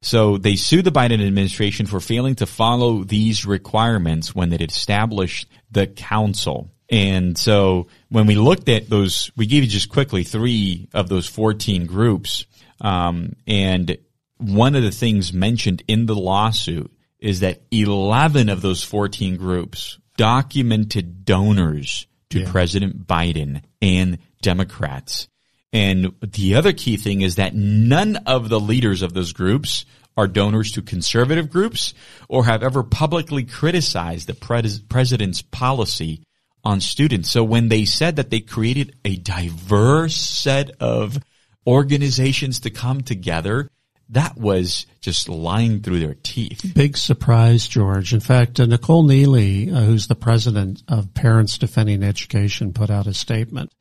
So 0.00 0.38
they 0.38 0.56
sued 0.56 0.86
the 0.86 0.92
Biden 0.92 1.26
administration 1.26 1.84
for 1.84 2.00
failing 2.00 2.36
to 2.36 2.46
follow 2.46 3.04
these 3.04 3.44
requirements 3.44 4.34
when 4.34 4.50
it 4.54 4.62
established 4.62 5.46
the 5.70 5.86
council. 5.86 6.70
And 6.90 7.38
so 7.38 7.86
when 8.08 8.26
we 8.26 8.34
looked 8.34 8.68
at 8.68 8.90
those, 8.90 9.30
we 9.36 9.46
gave 9.46 9.62
you 9.62 9.68
just 9.68 9.88
quickly 9.88 10.24
three 10.24 10.88
of 10.92 11.08
those 11.08 11.26
14 11.28 11.86
groups. 11.86 12.46
Um, 12.80 13.34
and 13.46 13.96
one 14.38 14.74
of 14.74 14.82
the 14.82 14.90
things 14.90 15.32
mentioned 15.32 15.82
in 15.86 16.06
the 16.06 16.16
lawsuit 16.16 16.90
is 17.20 17.40
that 17.40 17.62
11 17.70 18.48
of 18.48 18.62
those 18.62 18.82
14 18.82 19.36
groups 19.36 19.98
documented 20.16 21.24
donors 21.24 22.06
to 22.30 22.40
Yeah. 22.40 22.50
President 22.50 23.06
Biden 23.06 23.62
and 23.80 24.18
Democrats. 24.42 25.28
And 25.72 26.12
the 26.20 26.56
other 26.56 26.72
key 26.72 26.96
thing 26.96 27.20
is 27.20 27.36
that 27.36 27.54
none 27.54 28.16
of 28.26 28.48
the 28.48 28.58
leaders 28.58 29.02
of 29.02 29.12
those 29.12 29.32
groups 29.32 29.84
are 30.16 30.26
donors 30.26 30.72
to 30.72 30.82
conservative 30.82 31.50
groups 31.50 31.94
or 32.28 32.44
have 32.46 32.62
ever 32.62 32.82
publicly 32.82 33.44
criticized 33.44 34.26
the 34.26 34.34
pres- 34.34 34.80
president's 34.80 35.42
policy 35.42 36.22
on 36.64 36.80
students. 36.80 37.30
So 37.30 37.42
when 37.44 37.68
they 37.68 37.84
said 37.84 38.16
that 38.16 38.30
they 38.30 38.40
created 38.40 38.96
a 39.04 39.16
diverse 39.16 40.16
set 40.16 40.70
of 40.80 41.18
organizations 41.66 42.60
to 42.60 42.70
come 42.70 43.02
together, 43.02 43.70
that 44.10 44.36
was 44.36 44.86
just 45.00 45.28
lying 45.28 45.80
through 45.80 46.00
their 46.00 46.16
teeth. 46.22 46.72
Big 46.74 46.96
surprise, 46.96 47.68
George. 47.68 48.12
In 48.12 48.20
fact, 48.20 48.58
uh, 48.58 48.66
Nicole 48.66 49.04
Neely, 49.04 49.70
uh, 49.70 49.80
who's 49.82 50.08
the 50.08 50.16
president 50.16 50.82
of 50.88 51.14
Parents 51.14 51.58
Defending 51.58 52.02
Education, 52.02 52.72
put 52.72 52.90
out 52.90 53.06
a 53.06 53.14
statement. 53.14 53.72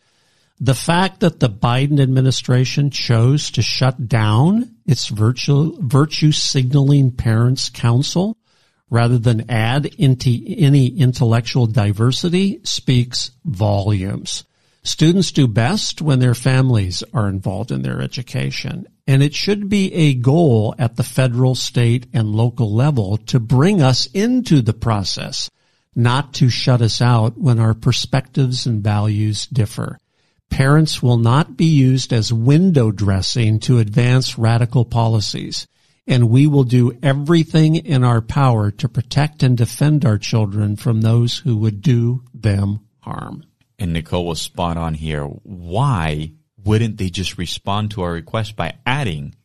The 0.59 0.75
fact 0.75 1.21
that 1.21 1.39
the 1.39 1.49
Biden 1.49 1.99
administration 2.01 2.91
chose 2.91 3.49
to 3.51 3.61
shut 3.61 4.07
down 4.07 4.75
its 4.85 5.07
virtue, 5.07 5.75
virtue 5.79 6.31
signaling 6.31 7.11
parents 7.11 7.69
council 7.69 8.37
rather 8.89 9.17
than 9.17 9.49
add 9.49 9.85
into 9.85 10.29
any 10.57 10.87
intellectual 10.87 11.67
diversity 11.67 12.59
speaks 12.63 13.31
volumes. 13.45 14.43
Students 14.83 15.31
do 15.31 15.47
best 15.47 16.01
when 16.01 16.19
their 16.19 16.33
families 16.33 17.03
are 17.13 17.27
involved 17.27 17.71
in 17.71 17.81
their 17.81 18.01
education. 18.01 18.87
And 19.05 19.21
it 19.21 19.33
should 19.33 19.69
be 19.69 19.93
a 19.93 20.13
goal 20.13 20.73
at 20.79 20.95
the 20.95 21.03
federal, 21.03 21.55
state, 21.55 22.07
and 22.13 22.35
local 22.35 22.73
level 22.73 23.17
to 23.17 23.39
bring 23.39 23.81
us 23.81 24.05
into 24.07 24.61
the 24.61 24.73
process, 24.73 25.49
not 25.95 26.33
to 26.35 26.49
shut 26.49 26.81
us 26.81 27.01
out 27.01 27.37
when 27.37 27.59
our 27.59 27.73
perspectives 27.73 28.65
and 28.65 28.83
values 28.83 29.47
differ. 29.47 29.99
Parents 30.49 31.03
will 31.03 31.17
not 31.17 31.57
be 31.57 31.65
used 31.65 32.13
as 32.13 32.33
window 32.33 32.91
dressing 32.91 33.59
to 33.61 33.79
advance 33.79 34.37
radical 34.37 34.85
policies, 34.85 35.67
and 36.09 36.27
we 36.29 36.47
will 36.47 36.63
do 36.63 36.91
everything 37.03 37.75
in 37.75 38.03
our 38.03 38.19
power 38.19 38.71
to 38.71 38.89
protect 38.89 39.43
and 39.43 39.55
defend 39.55 40.03
our 40.03 40.17
children 40.17 40.75
from 40.75 41.01
those 41.01 41.37
who 41.37 41.55
would 41.57 41.81
do 41.81 42.23
them 42.33 42.79
harm. 42.97 43.45
And 43.77 43.93
Nicole 43.93 44.25
was 44.25 44.41
spot 44.41 44.75
on 44.75 44.95
here. 44.95 45.23
Why 45.23 46.31
wouldn't 46.65 46.97
they 46.97 47.09
just 47.09 47.37
respond 47.37 47.91
to 47.91 48.01
our 48.01 48.11
request 48.11 48.55
by 48.55 48.75
adding 48.85 49.35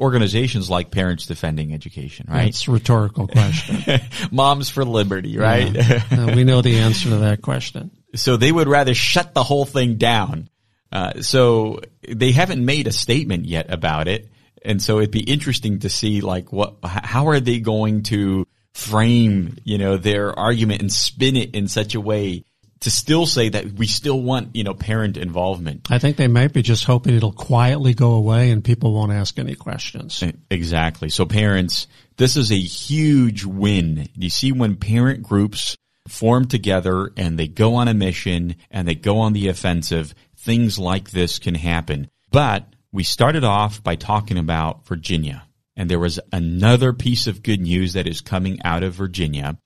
organizations 0.00 0.68
like 0.68 0.90
Parents 0.90 1.26
Defending 1.26 1.72
Education, 1.72 2.26
right? 2.28 2.48
It's 2.48 2.66
a 2.66 2.72
rhetorical 2.72 3.28
question. 3.28 4.00
Moms 4.32 4.68
for 4.68 4.84
Liberty, 4.84 5.38
right? 5.38 5.76
Uh, 6.14 6.32
we 6.34 6.44
know 6.44 6.62
the 6.62 6.78
answer 6.78 7.10
to 7.10 7.16
that 7.18 7.42
question. 7.42 7.90
so 8.14 8.36
they 8.36 8.50
would 8.50 8.68
rather 8.68 8.94
shut 8.94 9.34
the 9.34 9.42
whole 9.42 9.64
thing 9.64 9.96
down. 9.96 10.48
Uh, 10.90 11.20
so 11.22 11.80
they 12.08 12.32
haven't 12.32 12.64
made 12.64 12.86
a 12.86 12.92
statement 12.92 13.46
yet 13.46 13.72
about 13.72 14.08
it, 14.08 14.30
and 14.64 14.82
so 14.82 14.98
it'd 14.98 15.10
be 15.10 15.20
interesting 15.20 15.80
to 15.80 15.88
see 15.88 16.20
like 16.20 16.52
what, 16.52 16.76
how 16.84 17.28
are 17.28 17.40
they 17.40 17.60
going 17.60 18.02
to 18.04 18.46
frame, 18.72 19.56
you 19.64 19.78
know, 19.78 19.96
their 19.96 20.36
argument 20.38 20.80
and 20.80 20.92
spin 20.92 21.36
it 21.36 21.54
in 21.54 21.68
such 21.68 21.94
a 21.94 22.00
way 22.00 22.44
to 22.80 22.90
still 22.90 23.24
say 23.24 23.48
that 23.48 23.72
we 23.72 23.86
still 23.86 24.20
want, 24.20 24.54
you 24.54 24.62
know, 24.62 24.74
parent 24.74 25.16
involvement. 25.16 25.90
I 25.90 25.98
think 25.98 26.18
they 26.18 26.28
might 26.28 26.52
be 26.52 26.60
just 26.60 26.84
hoping 26.84 27.14
it'll 27.14 27.32
quietly 27.32 27.94
go 27.94 28.12
away 28.12 28.50
and 28.50 28.62
people 28.62 28.92
won't 28.92 29.12
ask 29.12 29.38
any 29.38 29.54
questions. 29.54 30.22
Exactly. 30.50 31.08
So 31.08 31.24
parents, 31.24 31.86
this 32.18 32.36
is 32.36 32.52
a 32.52 32.58
huge 32.58 33.44
win. 33.44 34.08
You 34.14 34.28
see 34.28 34.52
when 34.52 34.76
parent 34.76 35.22
groups 35.22 35.78
form 36.08 36.46
together 36.46 37.10
and 37.16 37.38
they 37.38 37.48
go 37.48 37.76
on 37.76 37.88
a 37.88 37.94
mission 37.94 38.56
and 38.70 38.86
they 38.86 38.94
go 38.94 39.18
on 39.20 39.32
the 39.32 39.48
offensive, 39.48 40.14
things 40.36 40.78
like 40.78 41.10
this 41.10 41.38
can 41.38 41.54
happen. 41.54 42.10
But 42.30 42.73
we 42.94 43.02
started 43.02 43.42
off 43.42 43.82
by 43.82 43.96
talking 43.96 44.38
about 44.38 44.86
Virginia 44.86 45.44
and 45.76 45.90
there 45.90 45.98
was 45.98 46.20
another 46.32 46.92
piece 46.92 47.26
of 47.26 47.42
good 47.42 47.60
news 47.60 47.94
that 47.94 48.06
is 48.06 48.20
coming 48.20 48.60
out 48.64 48.84
of 48.84 48.94
Virginia 48.94 49.58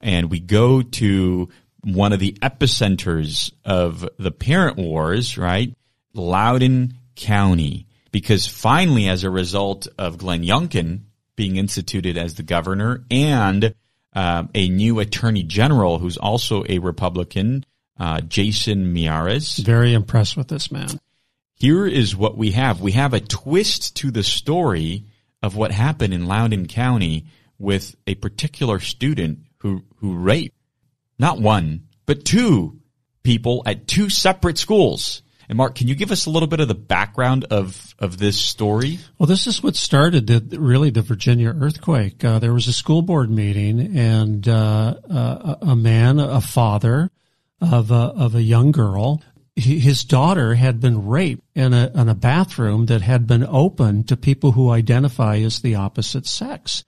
and 0.00 0.28
we 0.28 0.40
go 0.40 0.82
to 0.82 1.48
one 1.84 2.12
of 2.12 2.18
the 2.18 2.32
epicenters 2.42 3.52
of 3.64 4.08
the 4.18 4.32
parent 4.32 4.76
wars, 4.76 5.38
right? 5.38 5.72
Loudoun 6.14 6.94
County. 7.14 7.86
Because 8.10 8.46
finally, 8.46 9.08
as 9.08 9.22
a 9.22 9.30
result 9.30 9.86
of 9.96 10.18
Glenn 10.18 10.42
Youngkin 10.42 11.02
being 11.36 11.56
instituted 11.56 12.16
as 12.16 12.34
the 12.34 12.42
governor 12.42 13.04
and 13.10 13.74
uh, 14.14 14.44
a 14.54 14.68
new 14.68 14.98
attorney 14.98 15.42
general 15.44 15.98
who's 15.98 16.16
also 16.16 16.64
a 16.68 16.78
Republican, 16.78 17.64
uh, 17.98 18.20
Jason 18.20 18.94
Miyares, 18.94 19.64
Very 19.64 19.92
impressed 19.94 20.36
with 20.36 20.48
this 20.48 20.70
man. 20.72 21.00
Here 21.54 21.86
is 21.86 22.16
what 22.16 22.36
we 22.36 22.52
have. 22.52 22.80
We 22.80 22.92
have 22.92 23.14
a 23.14 23.20
twist 23.20 23.96
to 23.96 24.10
the 24.10 24.22
story 24.22 25.06
of 25.42 25.56
what 25.56 25.70
happened 25.70 26.14
in 26.14 26.26
Loudoun 26.26 26.66
County 26.66 27.26
with 27.58 27.94
a 28.06 28.14
particular 28.16 28.80
student 28.80 29.40
who, 29.58 29.84
who 29.96 30.16
raped 30.16 30.54
not 31.18 31.40
one, 31.40 31.86
but 32.06 32.24
two 32.24 32.80
people 33.22 33.62
at 33.66 33.86
two 33.86 34.10
separate 34.10 34.58
schools. 34.58 35.22
And 35.48 35.58
Mark, 35.58 35.74
can 35.74 35.88
you 35.88 35.94
give 35.94 36.10
us 36.10 36.26
a 36.26 36.30
little 36.30 36.48
bit 36.48 36.60
of 36.60 36.68
the 36.68 36.74
background 36.74 37.44
of, 37.50 37.94
of 37.98 38.18
this 38.18 38.40
story? 38.40 38.98
Well, 39.18 39.26
this 39.26 39.46
is 39.46 39.62
what 39.62 39.76
started 39.76 40.26
the, 40.26 40.58
really 40.58 40.90
the 40.90 41.02
Virginia 41.02 41.50
earthquake. 41.50 42.24
Uh, 42.24 42.38
there 42.38 42.54
was 42.54 42.66
a 42.66 42.72
school 42.72 43.02
board 43.02 43.30
meeting, 43.30 43.96
and 43.96 44.48
uh, 44.48 44.94
uh, 45.10 45.56
a 45.60 45.76
man, 45.76 46.18
a 46.18 46.40
father 46.40 47.10
of 47.60 47.90
a, 47.90 47.94
of 47.94 48.34
a 48.34 48.42
young 48.42 48.72
girl, 48.72 49.22
his 49.56 50.02
daughter 50.04 50.54
had 50.54 50.80
been 50.80 51.06
raped 51.06 51.44
in 51.54 51.72
a, 51.72 51.90
in 51.94 52.08
a 52.08 52.14
bathroom 52.14 52.86
that 52.86 53.02
had 53.02 53.26
been 53.26 53.46
open 53.46 54.04
to 54.04 54.16
people 54.16 54.52
who 54.52 54.70
identify 54.70 55.36
as 55.38 55.60
the 55.60 55.76
opposite 55.76 56.26
sex. 56.26 56.84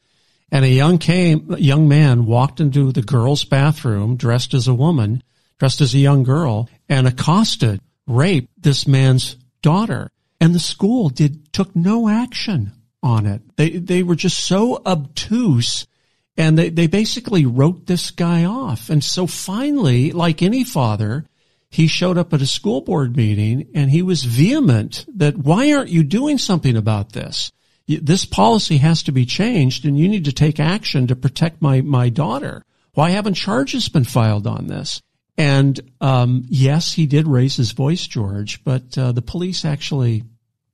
And 0.50 0.64
a 0.64 0.68
young 0.68 0.98
came, 0.98 1.54
young 1.58 1.88
man 1.88 2.26
walked 2.26 2.60
into 2.60 2.92
the 2.92 3.02
girl's 3.02 3.44
bathroom 3.44 4.16
dressed 4.16 4.54
as 4.54 4.66
a 4.66 4.74
woman, 4.74 5.22
dressed 5.58 5.80
as 5.80 5.94
a 5.94 5.98
young 5.98 6.24
girl, 6.24 6.68
and 6.88 7.06
accosted, 7.06 7.80
raped 8.06 8.50
this 8.60 8.86
man's 8.86 9.36
daughter. 9.62 10.10
And 10.40 10.54
the 10.54 10.60
school 10.60 11.08
did, 11.08 11.52
took 11.52 11.74
no 11.74 12.08
action 12.08 12.72
on 13.02 13.26
it. 13.26 13.42
They, 13.56 13.70
they 13.70 14.02
were 14.02 14.16
just 14.16 14.38
so 14.38 14.82
obtuse 14.84 15.86
and 16.36 16.58
they, 16.58 16.68
they 16.68 16.86
basically 16.86 17.46
wrote 17.46 17.86
this 17.86 18.10
guy 18.10 18.44
off. 18.44 18.90
And 18.90 19.02
so 19.02 19.26
finally, 19.26 20.12
like 20.12 20.42
any 20.42 20.64
father, 20.64 21.24
he 21.68 21.86
showed 21.86 22.18
up 22.18 22.32
at 22.32 22.42
a 22.42 22.46
school 22.46 22.80
board 22.80 23.16
meeting 23.16 23.68
and 23.74 23.90
he 23.90 24.02
was 24.02 24.24
vehement 24.24 25.04
that 25.14 25.36
why 25.36 25.72
aren't 25.72 25.90
you 25.90 26.02
doing 26.02 26.38
something 26.38 26.76
about 26.76 27.12
this? 27.12 27.52
This 27.86 28.24
policy 28.24 28.78
has 28.78 29.02
to 29.04 29.12
be 29.12 29.26
changed 29.26 29.84
and 29.84 29.98
you 29.98 30.08
need 30.08 30.24
to 30.24 30.32
take 30.32 30.58
action 30.58 31.06
to 31.06 31.16
protect 31.16 31.62
my, 31.62 31.80
my 31.80 32.08
daughter. 32.08 32.64
Why 32.94 33.10
haven't 33.10 33.34
charges 33.34 33.88
been 33.88 34.04
filed 34.04 34.46
on 34.46 34.66
this? 34.66 35.02
And 35.38 35.78
um, 36.00 36.46
yes, 36.48 36.94
he 36.94 37.06
did 37.06 37.26
raise 37.26 37.56
his 37.56 37.72
voice, 37.72 38.06
George, 38.06 38.64
but 38.64 38.96
uh, 38.96 39.12
the 39.12 39.22
police 39.22 39.64
actually 39.64 40.24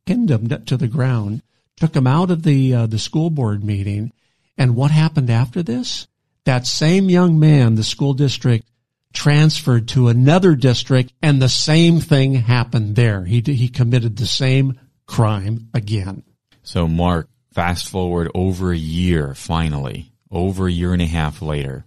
pinned 0.07 0.31
him 0.31 0.49
to 0.49 0.77
the 0.77 0.89
ground, 0.89 1.43
took 1.77 1.97
him 1.97 2.07
out 2.07 2.31
of 2.31 2.45
the 2.45 2.75
uh, 2.75 2.87
the 2.87 2.99
school 2.99 3.31
board 3.31 3.65
meeting. 3.65 4.13
And 4.57 4.77
what 4.77 4.91
happened 4.91 5.31
after 5.31 5.63
this? 5.63 6.07
That 6.45 6.67
same 6.67 7.11
young 7.11 7.41
man, 7.41 7.75
the 7.75 7.85
school 7.85 8.15
district 8.15 8.69
transferred 9.13 9.89
to 9.89 10.09
another 10.09 10.55
district, 10.55 11.13
and 11.23 11.41
the 11.41 11.49
same 11.49 12.01
thing 12.01 12.35
happened 12.35 12.97
there. 12.97 13.25
He 13.25 13.41
he 13.41 13.69
committed 13.69 14.17
the 14.17 14.27
same 14.27 14.79
crime 15.07 15.69
again. 15.75 16.23
So, 16.63 16.87
Mark, 16.87 17.29
fast 17.53 17.89
forward 17.89 18.31
over 18.35 18.73
a 18.73 18.77
year, 18.77 19.35
finally, 19.35 20.13
over 20.31 20.67
a 20.67 20.73
year 20.73 20.93
and 20.93 21.03
a 21.03 21.07
half 21.07 21.43
later, 21.43 21.85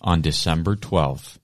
on 0.00 0.20
December 0.20 0.76
12th, 0.76 1.38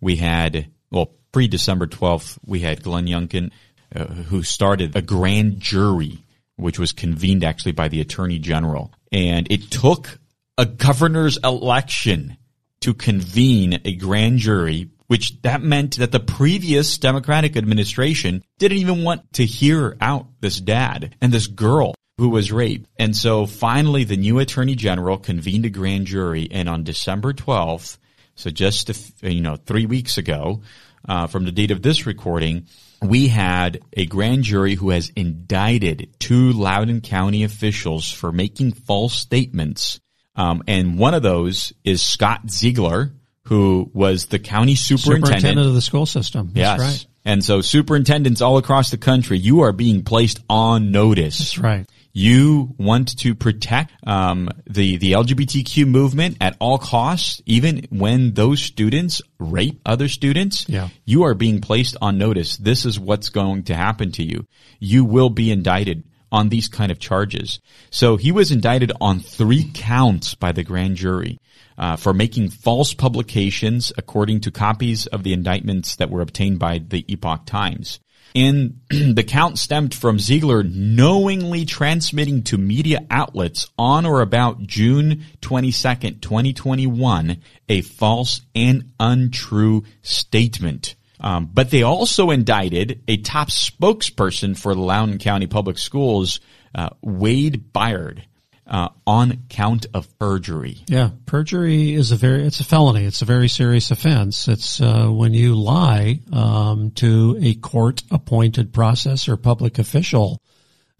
we 0.00 0.16
had, 0.16 0.68
well, 0.90 1.12
pre 1.32 1.48
December 1.48 1.86
12th, 1.86 2.38
we 2.44 2.60
had 2.60 2.82
Glenn 2.82 3.06
Youngkin, 3.06 3.50
uh, 3.94 4.06
who 4.06 4.42
started 4.42 4.96
a 4.96 5.02
grand 5.02 5.60
jury, 5.60 6.24
which 6.56 6.78
was 6.78 6.92
convened 6.92 7.44
actually 7.44 7.72
by 7.72 7.88
the 7.88 8.00
Attorney 8.00 8.38
General. 8.38 8.92
And 9.12 9.46
it 9.50 9.70
took 9.70 10.18
a 10.58 10.66
governor's 10.66 11.38
election 11.44 12.36
to 12.84 12.92
convene 12.92 13.80
a 13.86 13.94
grand 13.96 14.38
jury, 14.38 14.90
which 15.06 15.40
that 15.40 15.62
meant 15.62 15.96
that 15.96 16.12
the 16.12 16.20
previous 16.20 16.98
Democratic 16.98 17.56
administration 17.56 18.42
didn't 18.58 18.76
even 18.76 19.02
want 19.02 19.32
to 19.32 19.46
hear 19.46 19.96
out 20.02 20.26
this 20.40 20.60
dad 20.60 21.16
and 21.22 21.32
this 21.32 21.46
girl 21.46 21.94
who 22.18 22.28
was 22.28 22.52
raped. 22.52 22.86
And 22.98 23.16
so 23.16 23.46
finally 23.46 24.04
the 24.04 24.18
new 24.18 24.38
attorney 24.38 24.74
general 24.74 25.16
convened 25.16 25.64
a 25.64 25.70
grand 25.70 26.06
jury 26.06 26.46
and 26.50 26.68
on 26.68 26.84
December 26.84 27.32
12th, 27.32 27.96
so 28.34 28.50
just 28.50 28.90
you 29.22 29.40
know 29.40 29.56
three 29.56 29.86
weeks 29.86 30.18
ago, 30.18 30.60
uh, 31.08 31.26
from 31.26 31.46
the 31.46 31.52
date 31.52 31.70
of 31.70 31.80
this 31.80 32.04
recording, 32.04 32.66
we 33.00 33.28
had 33.28 33.80
a 33.94 34.04
grand 34.04 34.42
jury 34.42 34.74
who 34.74 34.90
has 34.90 35.10
indicted 35.16 36.14
two 36.18 36.52
Loudoun 36.52 37.00
County 37.00 37.44
officials 37.44 38.10
for 38.10 38.30
making 38.30 38.72
false 38.72 39.14
statements, 39.14 40.00
um, 40.36 40.62
and 40.66 40.98
one 40.98 41.14
of 41.14 41.22
those 41.22 41.72
is 41.84 42.04
Scott 42.04 42.50
Ziegler, 42.50 43.12
who 43.44 43.90
was 43.92 44.26
the 44.26 44.38
county 44.38 44.74
superintendent, 44.74 45.26
superintendent 45.26 45.66
of 45.68 45.74
the 45.74 45.82
school 45.82 46.06
system. 46.06 46.50
That's 46.54 46.56
yes. 46.56 46.80
right. 46.80 47.06
And 47.26 47.44
so 47.44 47.60
superintendents 47.62 48.42
all 48.42 48.58
across 48.58 48.90
the 48.90 48.98
country, 48.98 49.38
you 49.38 49.60
are 49.60 49.72
being 49.72 50.04
placed 50.04 50.40
on 50.48 50.90
notice. 50.90 51.38
That's 51.38 51.58
right 51.58 51.86
you 52.16 52.72
want 52.78 53.18
to 53.18 53.34
protect 53.34 53.92
um, 54.06 54.48
the 54.70 54.96
the 54.96 55.12
LGBTQ 55.12 55.86
movement 55.86 56.36
at 56.40 56.56
all 56.60 56.78
costs, 56.78 57.42
even 57.44 57.86
when 57.90 58.32
those 58.34 58.62
students 58.62 59.20
rape 59.38 59.80
other 59.84 60.08
students. 60.08 60.66
Yeah. 60.68 60.88
you 61.04 61.24
are 61.24 61.34
being 61.34 61.60
placed 61.60 61.96
on 62.00 62.16
notice. 62.16 62.56
This 62.56 62.86
is 62.86 62.98
what's 62.98 63.28
going 63.28 63.64
to 63.64 63.74
happen 63.74 64.12
to 64.12 64.22
you. 64.22 64.46
You 64.78 65.04
will 65.04 65.28
be 65.28 65.50
indicted 65.50 66.04
on 66.34 66.48
these 66.48 66.66
kind 66.66 66.90
of 66.90 66.98
charges. 66.98 67.60
So 67.90 68.16
he 68.16 68.32
was 68.32 68.50
indicted 68.50 68.90
on 69.00 69.20
three 69.20 69.70
counts 69.72 70.34
by 70.34 70.50
the 70.52 70.64
grand 70.64 70.96
jury. 70.96 71.38
Uh, 71.76 71.96
for 71.96 72.14
making 72.14 72.48
false 72.48 72.94
publications 72.94 73.92
according 73.98 74.40
to 74.40 74.52
copies 74.52 75.08
of 75.08 75.24
the 75.24 75.32
indictments 75.32 75.96
that 75.96 76.08
were 76.08 76.20
obtained 76.20 76.56
by 76.56 76.78
the 76.78 77.04
Epoch 77.12 77.44
Times. 77.46 77.98
And 78.32 78.80
the 78.90 79.24
count 79.26 79.58
stemmed 79.58 79.92
from 79.92 80.20
Ziegler 80.20 80.62
knowingly 80.62 81.64
transmitting 81.64 82.44
to 82.44 82.58
media 82.58 83.04
outlets 83.10 83.68
on 83.76 84.06
or 84.06 84.20
about 84.20 84.62
June 84.62 85.24
22nd, 85.40 86.20
2021, 86.20 87.38
a 87.68 87.80
false 87.82 88.40
and 88.54 88.92
untrue 89.00 89.82
statement. 90.02 90.94
Um, 91.24 91.48
but 91.50 91.70
they 91.70 91.82
also 91.82 92.30
indicted 92.30 93.02
a 93.08 93.16
top 93.16 93.48
spokesperson 93.48 94.58
for 94.58 94.74
the 94.74 94.82
Loudoun 94.82 95.18
County 95.18 95.46
Public 95.46 95.78
Schools, 95.78 96.38
uh, 96.74 96.90
Wade 97.00 97.72
Byard 97.72 98.24
uh, 98.66 98.90
on 99.06 99.44
count 99.48 99.86
of 99.94 100.18
perjury. 100.18 100.82
Yeah, 100.86 101.12
perjury 101.24 101.94
is 101.94 102.12
a 102.12 102.16
very 102.16 102.46
it's 102.46 102.60
a 102.60 102.64
felony. 102.64 103.06
It's 103.06 103.22
a 103.22 103.24
very 103.24 103.48
serious 103.48 103.90
offense. 103.90 104.48
It's 104.48 104.82
uh, 104.82 105.08
when 105.08 105.32
you 105.32 105.54
lie 105.54 106.20
um, 106.30 106.90
to 106.96 107.38
a 107.40 107.54
court 107.54 108.02
appointed 108.10 108.74
process 108.74 109.26
or 109.26 109.38
public 109.38 109.78
official 109.78 110.42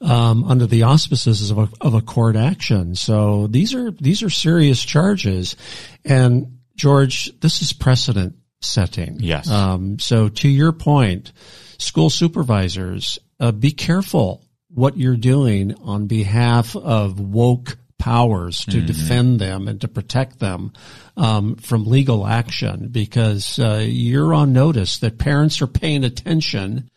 um, 0.01 0.45
under 0.45 0.67
the 0.67 0.85
auspices 0.85 1.51
of 1.51 1.59
a, 1.59 1.69
of 1.83 1.93
a 1.93 2.01
court 2.01 2.37
action. 2.37 2.95
So 2.95 3.47
these 3.47 3.75
are 3.75 3.91
these 3.91 4.23
are 4.23 4.31
serious 4.31 4.83
charges, 4.83 5.55
and 6.03 6.61
George, 6.77 7.31
this 7.41 7.61
is 7.61 7.75
precedent 7.75 8.37
setting. 8.64 9.18
Yes. 9.20 9.50
Um, 9.50 9.98
so 9.98 10.29
to 10.29 10.48
your 10.48 10.72
point, 10.72 11.33
school 11.79 12.11
supervisors, 12.11 13.18
uh, 13.40 13.53
be 13.53 13.72
careful 13.72 14.44
what 14.68 14.96
you're 14.96 15.16
doing 15.16 15.74
on 15.83 16.07
behalf 16.07 16.74
of 16.74 17.20
woke 17.20 17.77
powers 17.98 18.64
to 18.66 18.79
mm-hmm. 18.79 18.87
defend 18.87 19.40
them 19.40 19.68
and 19.68 19.81
to 19.81 19.88
protect 19.88 20.38
them 20.38 20.72
um, 21.16 21.57
from 21.57 21.87
legal 21.87 22.27
action 22.27 22.88
because 22.88 23.59
uh, 23.59 23.83
you're 23.87 24.35
on 24.35 24.53
notice 24.53 24.98
that 24.98 25.18
parents 25.18 25.62
are 25.62 25.66
paying 25.66 26.05
attention. 26.05 26.90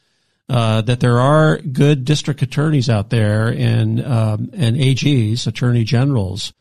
Uh, 0.50 0.80
that 0.80 1.02
there 1.02 1.20
are 1.20 1.58
good 1.58 2.06
district 2.06 2.42
attorneys 2.42 2.90
out 2.90 3.10
there 3.10 3.50
and 3.50 4.02
um, 4.02 4.50
and 4.54 4.78
AGs, 4.78 5.46
attorney 5.46 5.84
generals, 5.84 6.54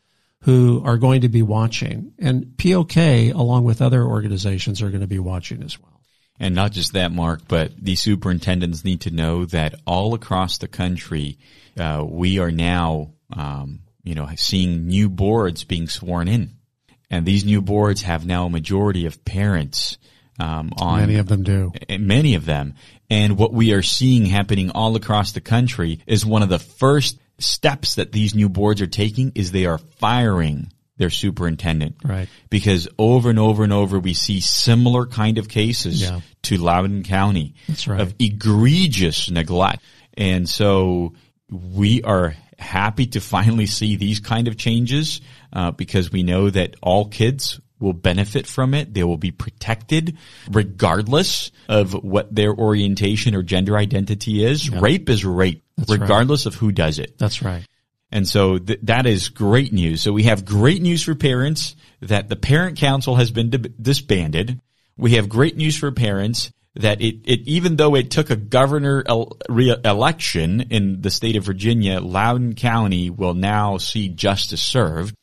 who 0.47 0.81
are 0.85 0.97
going 0.97 1.19
to 1.19 1.27
be 1.27 1.41
watching, 1.41 2.13
and 2.19 2.57
POK, 2.57 2.95
along 3.35 3.65
with 3.65 3.81
other 3.81 4.01
organizations, 4.01 4.81
are 4.81 4.89
going 4.89 5.01
to 5.01 5.05
be 5.05 5.19
watching 5.19 5.61
as 5.61 5.77
well. 5.77 5.99
And 6.39 6.55
not 6.55 6.71
just 6.71 6.93
that, 6.93 7.11
Mark, 7.11 7.41
but 7.49 7.73
the 7.77 7.95
superintendents 7.95 8.85
need 8.85 9.01
to 9.01 9.11
know 9.11 9.43
that 9.43 9.75
all 9.85 10.13
across 10.13 10.57
the 10.57 10.69
country, 10.69 11.37
uh, 11.77 12.01
we 12.07 12.39
are 12.39 12.49
now, 12.49 13.11
um, 13.35 13.81
you 14.05 14.15
know, 14.15 14.29
seeing 14.37 14.87
new 14.87 15.09
boards 15.09 15.65
being 15.65 15.89
sworn 15.89 16.29
in, 16.29 16.53
and 17.11 17.25
these 17.25 17.43
new 17.43 17.61
boards 17.61 18.03
have 18.03 18.25
now 18.25 18.45
a 18.45 18.49
majority 18.49 19.05
of 19.05 19.25
parents. 19.25 19.97
Um, 20.39 20.71
on 20.77 21.01
many 21.01 21.17
of 21.17 21.27
them 21.27 21.43
do. 21.43 21.73
Many 21.89 22.35
of 22.35 22.45
them, 22.45 22.75
and 23.09 23.37
what 23.37 23.51
we 23.51 23.73
are 23.73 23.81
seeing 23.81 24.25
happening 24.25 24.71
all 24.71 24.95
across 24.95 25.33
the 25.33 25.41
country 25.41 25.99
is 26.07 26.25
one 26.25 26.41
of 26.41 26.47
the 26.47 26.59
first 26.59 27.19
steps 27.39 27.95
that 27.95 28.11
these 28.11 28.33
new 28.35 28.49
boards 28.49 28.81
are 28.81 28.87
taking 28.87 29.31
is 29.35 29.51
they 29.51 29.65
are 29.65 29.77
firing 29.77 30.71
their 30.97 31.09
superintendent. 31.09 31.97
Right. 32.03 32.27
Because 32.49 32.87
over 32.97 33.29
and 33.29 33.39
over 33.39 33.63
and 33.63 33.71
over 33.71 33.99
we 33.99 34.13
see 34.13 34.39
similar 34.39 35.05
kind 35.05 35.37
of 35.37 35.47
cases 35.47 36.01
yeah. 36.01 36.21
to 36.43 36.57
Loudoun 36.57 37.03
County 37.03 37.55
That's 37.67 37.87
right. 37.87 38.01
of 38.01 38.15
egregious 38.19 39.29
neglect. 39.29 39.83
And 40.15 40.49
so 40.49 41.13
we 41.49 42.01
are 42.01 42.35
happy 42.57 43.05
to 43.05 43.21
finally 43.21 43.67
see 43.67 43.95
these 43.95 44.19
kind 44.19 44.47
of 44.47 44.57
changes 44.57 45.21
uh, 45.53 45.71
because 45.71 46.11
we 46.11 46.23
know 46.23 46.49
that 46.49 46.75
all 46.81 47.07
kids 47.07 47.59
will 47.79 47.93
benefit 47.93 48.47
from 48.47 48.73
it. 48.73 48.93
They 48.93 49.03
will 49.03 49.17
be 49.17 49.31
protected 49.31 50.17
regardless 50.49 51.51
of 51.69 51.93
what 51.93 52.33
their 52.33 52.53
orientation 52.53 53.35
or 53.35 53.43
gender 53.43 53.77
identity 53.77 54.43
is. 54.43 54.67
Yeah. 54.67 54.79
Rape 54.81 55.09
is 55.09 55.23
rape, 55.25 55.63
That's 55.77 55.91
regardless 55.91 56.45
right. 56.45 56.53
of 56.53 56.59
who 56.59 56.71
does 56.71 56.99
it. 56.99 57.17
That's 57.17 57.41
right. 57.41 57.65
And 58.11 58.27
so 58.27 58.57
th- 58.57 58.79
that 58.83 59.05
is 59.05 59.29
great 59.29 59.73
news. 59.73 60.01
So 60.01 60.13
we 60.13 60.23
have 60.23 60.45
great 60.45 60.81
news 60.81 61.03
for 61.03 61.13
parents 61.15 61.75
that 62.01 62.29
the 62.29 62.35
parent 62.35 62.77
council 62.77 63.15
has 63.15 63.31
been 63.31 63.49
di- 63.49 63.69
disbanded. 63.81 64.61
We 64.97 65.11
have 65.11 65.29
great 65.29 65.57
news 65.57 65.77
for 65.77 65.91
parents 65.91 66.51
that 66.75 67.01
it, 67.01 67.17
it 67.25 67.41
even 67.47 67.75
though 67.75 67.95
it 67.95 68.11
took 68.11 68.29
a 68.29 68.35
governor 68.35 69.03
el- 69.07 69.37
re- 69.49 69.75
election 69.83 70.61
in 70.69 71.01
the 71.01 71.09
state 71.09 71.35
of 71.35 71.43
Virginia, 71.43 71.99
Loudoun 71.99 72.53
County 72.53 73.09
will 73.09 73.33
now 73.33 73.77
see 73.77 74.09
justice 74.09 74.61
served. 74.61 75.15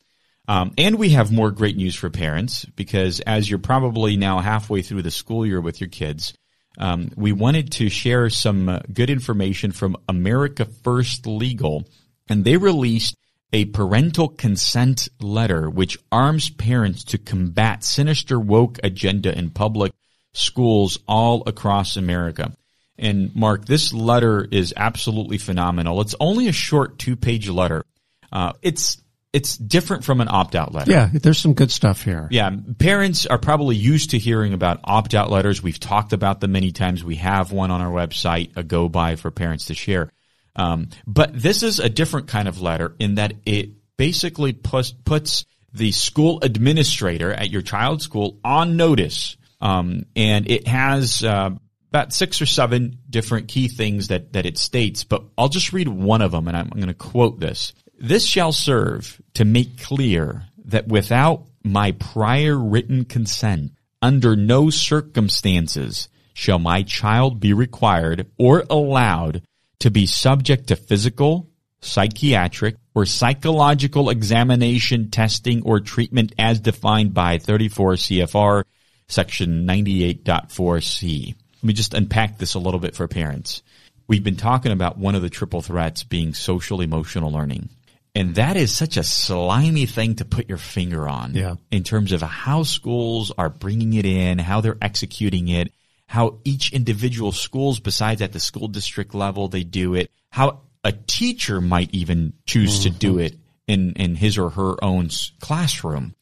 Um, 0.47 0.73
and 0.77 0.97
we 0.99 1.09
have 1.09 1.31
more 1.31 1.51
great 1.51 1.75
news 1.75 1.95
for 1.95 2.09
parents 2.09 2.65
because 2.65 3.19
as 3.21 3.49
you're 3.49 3.59
probably 3.59 4.15
now 4.15 4.39
halfway 4.39 4.81
through 4.81 5.01
the 5.01 5.11
school 5.11 5.45
year 5.45 5.59
with 5.59 5.81
your 5.81 5.89
kids, 5.89 6.33
um, 6.77 7.11
we 7.15 7.31
wanted 7.31 7.71
to 7.73 7.89
share 7.89 8.29
some 8.29 8.69
uh, 8.69 8.79
good 8.91 9.09
information 9.09 9.71
from 9.71 9.97
America 10.07 10.65
First 10.65 11.25
Legal 11.25 11.85
and 12.27 12.43
they 12.43 12.57
released 12.57 13.15
a 13.53 13.65
parental 13.65 14.27
consent 14.27 15.07
letter 15.19 15.69
which 15.69 15.97
arms 16.11 16.49
parents 16.49 17.03
to 17.05 17.17
combat 17.17 17.83
sinister 17.83 18.39
woke 18.39 18.79
agenda 18.83 19.35
in 19.35 19.49
public 19.49 19.93
schools 20.33 20.99
all 21.07 21.43
across 21.47 21.95
America. 21.95 22.55
And 22.97 23.35
Mark, 23.35 23.65
this 23.65 23.93
letter 23.93 24.47
is 24.51 24.73
absolutely 24.75 25.37
phenomenal. 25.37 26.01
It's 26.01 26.15
only 26.19 26.47
a 26.47 26.53
short 26.53 26.99
two 26.99 27.15
page 27.15 27.49
letter. 27.49 27.83
Uh, 28.31 28.53
it's 28.61 28.97
it's 29.35 29.57
different 29.57 30.05
from 30.05 30.21
an 30.21 30.29
opt 30.29 30.55
out 30.55 30.73
letter. 30.73 30.89
Yeah, 30.89 31.09
there's 31.11 31.39
some 31.39 31.55
good 31.55 31.69
stuff 31.69 32.01
here. 32.01 32.29
Yeah, 32.31 32.51
parents 32.79 33.25
are 33.25 33.37
probably 33.37 33.75
used 33.75 34.11
to 34.11 34.17
hearing 34.17 34.53
about 34.53 34.79
opt 34.85 35.13
out 35.13 35.29
letters. 35.29 35.61
We've 35.61 35.79
talked 35.79 36.13
about 36.13 36.39
them 36.39 36.53
many 36.53 36.71
times. 36.71 37.03
We 37.03 37.15
have 37.15 37.51
one 37.51 37.69
on 37.69 37.81
our 37.81 37.91
website, 37.91 38.55
a 38.55 38.63
go 38.63 38.87
by 38.87 39.17
for 39.17 39.31
parents 39.31 39.65
to 39.65 39.73
share. 39.73 40.09
Um, 40.55 40.87
but 41.05 41.31
this 41.33 41.63
is 41.63 41.79
a 41.79 41.89
different 41.89 42.29
kind 42.29 42.47
of 42.47 42.61
letter 42.61 42.95
in 42.97 43.15
that 43.15 43.33
it 43.45 43.71
basically 43.97 44.53
puts, 44.53 44.93
puts 44.93 45.45
the 45.73 45.91
school 45.91 46.39
administrator 46.41 47.33
at 47.33 47.51
your 47.51 47.61
child's 47.61 48.05
school 48.05 48.39
on 48.41 48.77
notice. 48.77 49.35
Um, 49.59 50.05
and 50.15 50.49
it 50.49 50.65
has 50.65 51.25
uh, 51.25 51.49
about 51.89 52.13
six 52.13 52.41
or 52.41 52.45
seven 52.45 52.99
different 53.09 53.49
key 53.49 53.67
things 53.67 54.07
that, 54.07 54.31
that 54.31 54.45
it 54.45 54.57
states, 54.57 55.03
but 55.03 55.25
I'll 55.37 55.49
just 55.49 55.73
read 55.73 55.89
one 55.89 56.21
of 56.21 56.31
them 56.31 56.47
and 56.47 56.55
I'm, 56.55 56.69
I'm 56.71 56.79
going 56.79 56.87
to 56.87 56.93
quote 56.93 57.41
this. 57.41 57.73
This 57.99 58.25
shall 58.25 58.51
serve 58.51 59.21
to 59.35 59.45
make 59.45 59.81
clear 59.81 60.43
that 60.65 60.87
without 60.87 61.45
my 61.63 61.93
prior 61.93 62.57
written 62.57 63.05
consent, 63.05 63.71
under 64.01 64.35
no 64.35 64.69
circumstances 64.69 66.09
shall 66.33 66.59
my 66.59 66.83
child 66.83 67.39
be 67.39 67.53
required 67.53 68.27
or 68.37 68.65
allowed 68.69 69.41
to 69.79 69.89
be 69.89 70.05
subject 70.05 70.67
to 70.67 70.75
physical, 70.75 71.49
psychiatric, 71.79 72.75
or 72.93 73.05
psychological 73.05 74.09
examination, 74.09 75.09
testing, 75.09 75.63
or 75.63 75.79
treatment 75.79 76.33
as 76.37 76.59
defined 76.59 77.13
by 77.13 77.37
34 77.37 77.93
CFR 77.93 78.63
section 79.07 79.65
98.4C. 79.65 81.27
Let 81.27 81.63
me 81.63 81.73
just 81.73 81.93
unpack 81.93 82.37
this 82.37 82.55
a 82.55 82.59
little 82.59 82.79
bit 82.79 82.95
for 82.95 83.07
parents. 83.07 83.63
We've 84.07 84.23
been 84.23 84.35
talking 84.35 84.71
about 84.71 84.97
one 84.97 85.15
of 85.15 85.21
the 85.21 85.29
triple 85.29 85.61
threats 85.61 86.03
being 86.03 86.33
social 86.33 86.81
emotional 86.81 87.31
learning. 87.31 87.69
And 88.15 88.35
that 88.35 88.55
is 88.55 88.75
such 88.75 88.95
a 88.95 89.03
slimy 89.03 89.85
thing 89.85 90.15
to 90.15 90.25
put 90.25 90.47
your 90.47 90.57
finger 90.57 91.07
on 91.07 91.33
yeah. 91.33 91.55
in 91.69 91.83
terms 91.83 92.13
of 92.13 92.21
how 92.21 92.63
schools 92.63 93.31
are 93.37 93.49
bringing 93.49 93.93
it 93.93 94.05
in, 94.05 94.39
how 94.39 94.61
they're 94.61 94.77
executing 94.81 95.49
it, 95.49 95.73
how 96.07 96.39
each 96.45 96.71
individual 96.71 97.33
schools, 97.33 97.81
besides 97.81 98.21
at 98.21 98.31
the 98.31 98.39
school 98.39 98.69
district 98.69 99.13
level, 99.13 99.49
they 99.49 99.65
do 99.65 99.95
it, 99.95 100.09
how 100.29 100.61
a 100.85 100.93
teacher 100.93 101.59
might 101.59 101.93
even 101.93 102.31
choose 102.45 102.79
mm-hmm. 102.79 102.93
to 102.93 102.99
do 102.99 103.11
mm-hmm. 103.11 103.19
it 103.19 103.35
in, 103.67 103.93
in 103.93 104.15
his 104.15 104.37
or 104.37 104.49
her 104.51 104.81
own 104.81 105.09
classroom. 105.41 106.15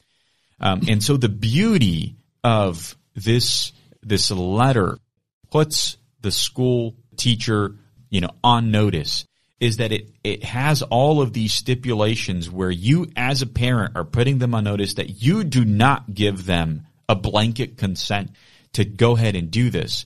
Um, 0.60 0.82
and 0.88 1.04
so 1.04 1.18
the 1.18 1.30
beauty 1.30 2.16
of 2.44 2.98
this, 3.14 3.72
this 4.02 4.32
letter 4.32 4.98
puts 5.52 5.98
the 6.22 6.32
school 6.32 6.96
teacher, 7.18 7.76
you 8.10 8.22
know, 8.22 8.32
on 8.44 8.72
notice 8.72 9.26
is 9.60 9.78
that 9.78 9.92
it, 9.92 10.10
it 10.24 10.44
has 10.44 10.82
all 10.82 11.22
of 11.22 11.34
these 11.34 11.54
stipulations 11.54 12.50
where 12.50 12.72
you 12.72 13.08
as 13.16 13.42
a 13.42 13.48
parent 13.48 13.96
are 13.96 14.04
putting 14.04 14.40
them 14.40 14.54
on 14.54 14.64
notice 14.64 14.96
that 14.96 15.22
you 15.22 15.44
do 15.44 15.64
not 15.64 16.14
give 16.14 16.46
them 16.46 16.86
a 17.08 17.16
blanket 17.16 17.78
consent 17.78 18.32
to 18.74 18.84
go 18.84 19.16
ahead 19.16 19.36
and 19.36 19.52
do 19.52 19.70
this. 19.70 20.06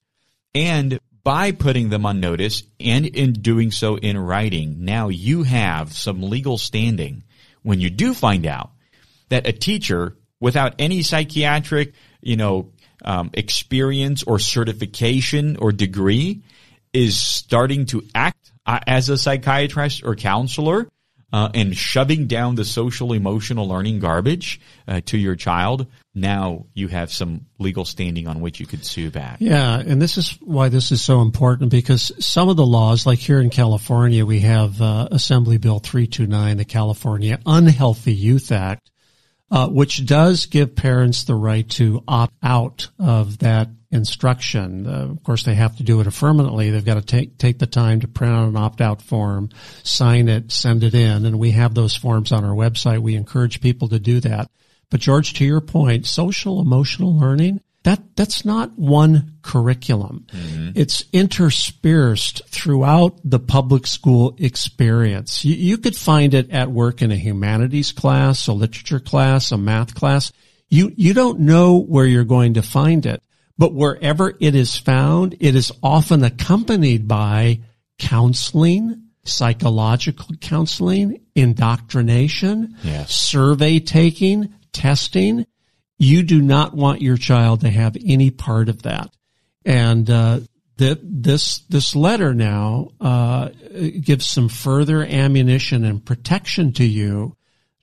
And 0.53 0.99
by 1.23 1.51
putting 1.51 1.89
them 1.89 2.05
on 2.05 2.19
notice 2.19 2.63
and 2.79 3.05
in 3.05 3.33
doing 3.33 3.71
so 3.71 3.97
in 3.97 4.17
writing, 4.17 4.85
now 4.85 5.09
you 5.09 5.43
have 5.43 5.93
some 5.93 6.21
legal 6.21 6.57
standing 6.57 7.23
when 7.63 7.81
you 7.81 7.89
do 7.89 8.13
find 8.13 8.45
out 8.45 8.71
that 9.29 9.47
a 9.47 9.51
teacher 9.51 10.15
without 10.39 10.75
any 10.79 11.01
psychiatric, 11.01 11.93
you 12.21 12.37
know, 12.37 12.71
um, 13.03 13.29
experience 13.33 14.23
or 14.23 14.39
certification 14.39 15.57
or 15.57 15.71
degree 15.71 16.43
is 16.93 17.19
starting 17.19 17.85
to 17.87 18.03
act 18.15 18.51
uh, 18.67 18.79
as 18.85 19.09
a 19.09 19.17
psychiatrist 19.17 20.03
or 20.03 20.15
counselor 20.15 20.87
uh, 21.33 21.49
and 21.53 21.75
shoving 21.75 22.27
down 22.27 22.55
the 22.55 22.65
social 22.65 23.13
emotional 23.13 23.67
learning 23.67 23.99
garbage 23.99 24.61
uh, 24.87 25.01
to 25.05 25.17
your 25.17 25.35
child, 25.35 25.87
now 26.13 26.65
you 26.73 26.87
have 26.87 27.11
some 27.11 27.45
legal 27.59 27.85
standing 27.85 28.27
on 28.27 28.39
which 28.39 28.59
you 28.59 28.65
could 28.65 28.85
sue 28.85 29.09
back. 29.09 29.37
Yeah, 29.39 29.79
and 29.79 30.01
this 30.01 30.17
is 30.17 30.37
why 30.41 30.69
this 30.69 30.91
is 30.91 31.03
so 31.03 31.21
important 31.21 31.71
because 31.71 32.11
some 32.19 32.49
of 32.49 32.55
the 32.55 32.65
laws, 32.65 33.05
like 33.05 33.19
here 33.19 33.41
in 33.41 33.49
California, 33.49 34.25
we 34.25 34.41
have 34.41 34.81
uh, 34.81 35.09
Assembly 35.11 35.57
Bill 35.57 35.79
329, 35.79 36.57
the 36.57 36.65
California 36.65 37.39
Unhealthy 37.45 38.13
Youth 38.13 38.51
Act, 38.51 38.89
uh, 39.51 39.67
which 39.67 40.05
does 40.05 40.45
give 40.45 40.75
parents 40.75 41.23
the 41.23 41.35
right 41.35 41.69
to 41.71 42.03
opt 42.07 42.33
out 42.41 42.89
of 42.99 43.39
that 43.39 43.69
instruction. 43.91 44.85
Uh, 44.87 45.07
of 45.11 45.23
course, 45.23 45.43
they 45.43 45.55
have 45.55 45.77
to 45.77 45.83
do 45.83 45.99
it 46.01 46.07
affirmatively. 46.07 46.69
They've 46.69 46.83
got 46.83 46.95
to 46.95 47.01
take 47.01 47.37
take 47.37 47.59
the 47.59 47.67
time 47.67 48.01
to 48.01 48.07
print 48.07 48.33
out 48.33 48.47
an 48.47 48.57
opt 48.57 48.81
out 48.81 49.01
form, 49.01 49.49
sign 49.83 50.29
it, 50.29 50.51
send 50.51 50.83
it 50.83 50.93
in, 50.93 51.25
and 51.25 51.39
we 51.39 51.51
have 51.51 51.73
those 51.73 51.95
forms 51.95 52.31
on 52.31 52.43
our 52.43 52.55
website. 52.55 52.99
We 52.99 53.15
encourage 53.15 53.61
people 53.61 53.87
to 53.89 53.99
do 53.99 54.19
that. 54.21 54.49
But 54.89 55.01
George, 55.01 55.33
to 55.33 55.45
your 55.45 55.61
point, 55.61 56.05
social 56.05 56.61
emotional 56.61 57.17
learning 57.17 57.61
that 57.87 58.17
that's 58.17 58.43
not 58.43 58.77
one 58.77 59.37
curriculum. 59.43 60.25
Mm-hmm. 60.33 60.71
It's 60.75 61.05
interspersed 61.13 62.41
throughout 62.47 63.17
the 63.23 63.39
public 63.39 63.87
school 63.87 64.35
experience. 64.39 65.45
You, 65.45 65.55
you 65.55 65.77
could 65.77 65.95
find 65.95 66.33
it 66.33 66.51
at 66.51 66.69
work 66.69 67.01
in 67.01 67.13
a 67.13 67.15
humanities 67.15 67.93
class, 67.93 68.47
a 68.47 68.51
literature 68.51 68.99
class, 68.99 69.53
a 69.53 69.57
math 69.57 69.95
class. 69.95 70.33
You 70.67 70.91
you 70.97 71.13
don't 71.13 71.39
know 71.39 71.79
where 71.79 72.05
you're 72.05 72.25
going 72.25 72.55
to 72.55 72.61
find 72.61 73.05
it. 73.05 73.23
But 73.57 73.73
wherever 73.73 74.33
it 74.39 74.55
is 74.55 74.77
found, 74.77 75.35
it 75.39 75.55
is 75.55 75.71
often 75.81 76.23
accompanied 76.23 77.07
by 77.07 77.61
counseling, 77.97 79.03
psychological 79.23 80.35
counseling, 80.39 81.21
indoctrination, 81.35 82.77
yes. 82.83 83.13
survey 83.15 83.79
taking, 83.79 84.53
testing. 84.73 85.45
You 85.97 86.23
do 86.23 86.41
not 86.41 86.75
want 86.75 87.01
your 87.01 87.17
child 87.17 87.61
to 87.61 87.69
have 87.69 87.97
any 88.05 88.29
part 88.29 88.69
of 88.69 88.83
that. 88.83 89.09
And, 89.65 90.09
uh, 90.09 90.39
that 90.77 90.99
this 91.01 91.59
this 91.69 91.95
letter 91.95 92.33
now 92.33 92.89
uh, 93.01 93.49
gives 94.01 94.25
some 94.27 94.49
further 94.49 95.03
ammunition 95.03 95.83
and 95.83 96.05
protection 96.05 96.71
to 96.73 96.85
you 96.85 97.36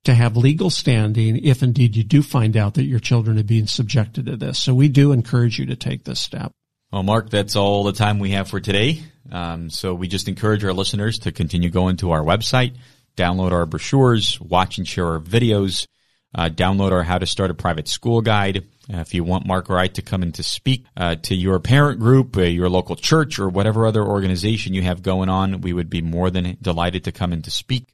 to 0.04 0.14
have 0.14 0.36
legal 0.36 0.70
standing 0.70 1.36
if 1.44 1.62
indeed 1.62 1.96
you 1.96 2.04
do 2.04 2.22
find 2.22 2.56
out 2.56 2.74
that 2.74 2.84
your 2.84 3.00
children 3.00 3.38
are 3.38 3.44
being 3.44 3.66
subjected 3.66 4.26
to 4.26 4.36
this. 4.36 4.62
So 4.62 4.74
we 4.74 4.88
do 4.88 5.12
encourage 5.12 5.58
you 5.58 5.66
to 5.66 5.76
take 5.76 6.04
this 6.04 6.20
step. 6.20 6.52
Well, 6.92 7.02
Mark, 7.02 7.30
that's 7.30 7.56
all 7.56 7.84
the 7.84 7.92
time 7.92 8.18
we 8.18 8.30
have 8.30 8.48
for 8.48 8.60
today. 8.60 9.02
Um, 9.32 9.70
so 9.70 9.94
we 9.94 10.06
just 10.06 10.28
encourage 10.28 10.64
our 10.64 10.72
listeners 10.72 11.18
to 11.20 11.32
continue 11.32 11.70
going 11.70 11.96
to 11.96 12.12
our 12.12 12.22
website, 12.22 12.76
download 13.16 13.52
our 13.52 13.66
brochures, 13.66 14.40
watch 14.40 14.78
and 14.78 14.86
share 14.86 15.06
our 15.06 15.18
videos, 15.18 15.86
uh, 16.34 16.50
download 16.50 16.92
our 16.92 17.02
How 17.02 17.18
to 17.18 17.26
Start 17.26 17.50
a 17.50 17.54
Private 17.54 17.88
School 17.88 18.20
Guide. 18.20 18.64
Uh, 18.92 18.98
if 18.98 19.14
you 19.14 19.24
want 19.24 19.46
Mark 19.46 19.70
or 19.70 19.78
I 19.78 19.88
to 19.88 20.02
come 20.02 20.22
in 20.22 20.32
to 20.32 20.42
speak 20.42 20.84
uh, 20.96 21.16
to 21.22 21.34
your 21.34 21.58
parent 21.58 22.00
group, 22.00 22.36
uh, 22.36 22.42
your 22.42 22.68
local 22.68 22.96
church, 22.96 23.38
or 23.38 23.48
whatever 23.48 23.86
other 23.86 24.04
organization 24.04 24.74
you 24.74 24.82
have 24.82 25.02
going 25.02 25.28
on, 25.28 25.62
we 25.62 25.72
would 25.72 25.88
be 25.88 26.02
more 26.02 26.30
than 26.30 26.58
delighted 26.60 27.04
to 27.04 27.12
come 27.12 27.32
in 27.32 27.42
to 27.42 27.50
speak. 27.50 27.93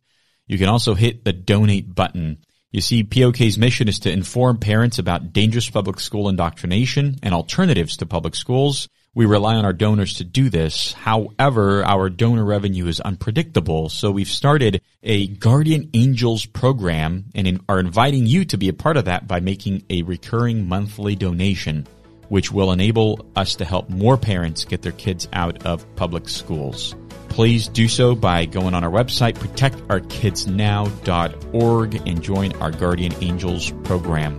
You 0.50 0.58
can 0.58 0.68
also 0.68 0.94
hit 0.94 1.22
the 1.22 1.32
donate 1.32 1.94
button. 1.94 2.38
You 2.72 2.80
see, 2.80 3.04
POK's 3.04 3.56
mission 3.56 3.86
is 3.86 4.00
to 4.00 4.10
inform 4.10 4.58
parents 4.58 4.98
about 4.98 5.32
dangerous 5.32 5.70
public 5.70 6.00
school 6.00 6.28
indoctrination 6.28 7.20
and 7.22 7.32
alternatives 7.32 7.96
to 7.98 8.06
public 8.06 8.34
schools. 8.34 8.88
We 9.14 9.26
rely 9.26 9.54
on 9.54 9.64
our 9.64 9.72
donors 9.72 10.14
to 10.14 10.24
do 10.24 10.50
this. 10.50 10.92
However, 10.92 11.84
our 11.84 12.10
donor 12.10 12.44
revenue 12.44 12.88
is 12.88 12.98
unpredictable, 12.98 13.90
so 13.90 14.10
we've 14.10 14.26
started 14.26 14.82
a 15.04 15.28
Guardian 15.28 15.88
Angels 15.94 16.46
program 16.46 17.26
and 17.32 17.60
are 17.68 17.78
inviting 17.78 18.26
you 18.26 18.44
to 18.46 18.58
be 18.58 18.68
a 18.68 18.72
part 18.72 18.96
of 18.96 19.04
that 19.04 19.28
by 19.28 19.38
making 19.38 19.84
a 19.88 20.02
recurring 20.02 20.68
monthly 20.68 21.14
donation, 21.14 21.86
which 22.28 22.50
will 22.50 22.72
enable 22.72 23.24
us 23.36 23.54
to 23.54 23.64
help 23.64 23.88
more 23.88 24.16
parents 24.16 24.64
get 24.64 24.82
their 24.82 24.90
kids 24.90 25.28
out 25.32 25.64
of 25.64 25.86
public 25.94 26.28
schools 26.28 26.96
please 27.30 27.68
do 27.68 27.88
so 27.88 28.14
by 28.14 28.44
going 28.44 28.74
on 28.74 28.84
our 28.84 28.90
website, 28.90 29.32
protectourkidsnow.org, 29.34 32.06
and 32.06 32.22
join 32.22 32.52
our 32.60 32.70
Guardian 32.70 33.14
Angels 33.22 33.72
program. 33.84 34.38